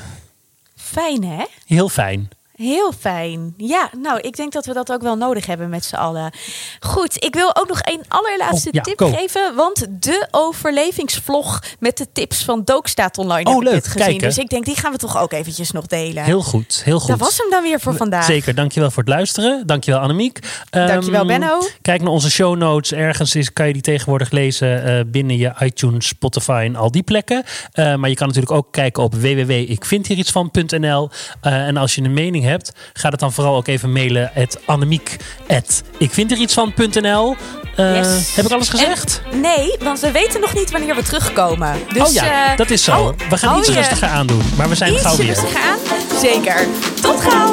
Fijn 0.77 1.25
hè? 1.25 1.45
Heel 1.67 1.89
fijn. 1.89 2.29
Heel 2.61 2.93
fijn. 2.99 3.55
Ja, 3.57 3.91
nou, 3.99 4.21
ik 4.21 4.37
denk 4.37 4.53
dat 4.53 4.67
we 4.67 4.73
dat 4.73 4.93
ook 4.93 5.03
wel 5.03 5.17
nodig 5.17 5.47
hebben 5.47 5.69
met 5.69 5.85
z'n 5.85 5.95
allen. 5.95 6.33
Goed, 6.81 7.25
ik 7.25 7.35
wil 7.35 7.57
ook 7.57 7.69
nog 7.69 7.79
een 7.83 8.05
allerlaatste 8.09 8.69
oh, 8.69 8.75
ja, 8.75 8.81
tip 8.81 8.99
go. 8.99 9.13
geven. 9.13 9.55
Want 9.55 9.87
de 9.91 10.29
overlevingsvlog 10.31 11.63
met 11.79 11.97
de 11.97 12.07
tips 12.13 12.45
van 12.45 12.63
Dook 12.65 12.87
staat 12.87 13.19
online. 13.19 13.51
Oh, 13.51 13.63
leuk. 13.63 13.85
Gezien. 13.85 14.07
Kijk, 14.07 14.21
dus 14.21 14.39
ik 14.39 14.49
denk, 14.49 14.65
die 14.65 14.77
gaan 14.77 14.93
we 14.93 14.99
toch 14.99 15.19
ook 15.19 15.33
eventjes 15.33 15.71
nog 15.71 15.87
delen. 15.87 16.25
Heel 16.25 16.43
goed, 16.43 16.83
heel 16.85 16.99
goed. 16.99 17.09
Dat 17.09 17.19
was 17.19 17.39
hem 17.39 17.51
dan 17.51 17.63
weer 17.63 17.81
voor 17.81 17.97
vandaag. 17.97 18.25
Zeker, 18.25 18.55
dankjewel 18.55 18.91
voor 18.91 19.03
het 19.03 19.13
luisteren. 19.13 19.67
Dankjewel 19.67 20.01
Annemiek. 20.01 20.39
Um, 20.71 20.87
Dankjewel 20.87 21.27
Benno. 21.27 21.59
Kijk 21.83 22.03
naar 22.03 22.13
onze 22.13 22.31
show 22.31 22.57
notes. 22.57 22.93
Ergens 22.93 23.35
is, 23.35 23.53
kan 23.53 23.67
je 23.67 23.73
die 23.73 23.83
tegenwoordig 23.83 24.31
lezen 24.31 24.87
uh, 24.87 25.01
binnen 25.07 25.37
je 25.37 25.53
iTunes, 25.59 26.07
Spotify 26.07 26.63
en 26.67 26.77
al 26.77 26.91
die 26.91 27.03
plekken. 27.03 27.45
Uh, 27.75 27.95
maar 27.95 28.09
je 28.09 28.17
kan 28.17 28.27
natuurlijk 28.27 28.55
ook 28.55 28.73
kijken 28.73 29.03
op 29.03 29.15
www.ikvindhieritsvan.nl. 29.15 31.11
Uh, 31.43 31.67
en 31.67 31.77
als 31.77 31.95
je 31.95 32.03
een 32.03 32.15
mening 32.15 32.45
hebt, 32.45 32.49
hebt, 32.51 32.73
ga 32.93 33.11
dat 33.11 33.21
dan 33.21 33.33
vooral 33.33 33.57
ook 33.57 33.67
even 33.67 33.93
mailen. 33.93 34.31
Het 34.33 34.61
Annemiek. 34.65 35.17
At 35.49 35.83
ik 35.99 36.11
vind 36.11 36.31
er 36.31 36.39
iets 36.39 36.55
van.nl. 36.55 37.37
Uh, 37.77 37.99
eh, 37.99 38.05
yes. 38.05 38.35
Heb 38.37 38.45
ik 38.45 38.53
alles 38.53 38.69
gezegd? 38.69 39.23
Nee, 39.33 39.77
want 39.83 40.01
we 40.01 40.11
weten 40.11 40.41
nog 40.41 40.55
niet 40.55 40.71
wanneer 40.71 40.95
we 40.95 41.03
terugkomen. 41.03 41.79
Dus, 41.93 42.09
oh 42.09 42.13
ja, 42.13 42.51
eh, 42.51 42.57
dat 42.57 42.71
is 42.71 42.85
zo. 42.85 42.93
Oh, 42.93 43.29
we 43.29 43.37
gaan 43.37 43.53
oh 43.55 43.59
iets 43.59 43.69
je, 43.69 43.97
aan 44.01 44.09
aandoen. 44.09 44.43
Maar 44.57 44.69
we 44.69 44.75
zijn 44.75 44.99
gauw 44.99 45.17
weer. 45.17 45.27
Rustiger 45.27 45.61
aan? 45.61 45.79
Zeker. 46.21 46.67
Tot 47.01 47.21
gauw. 47.21 47.51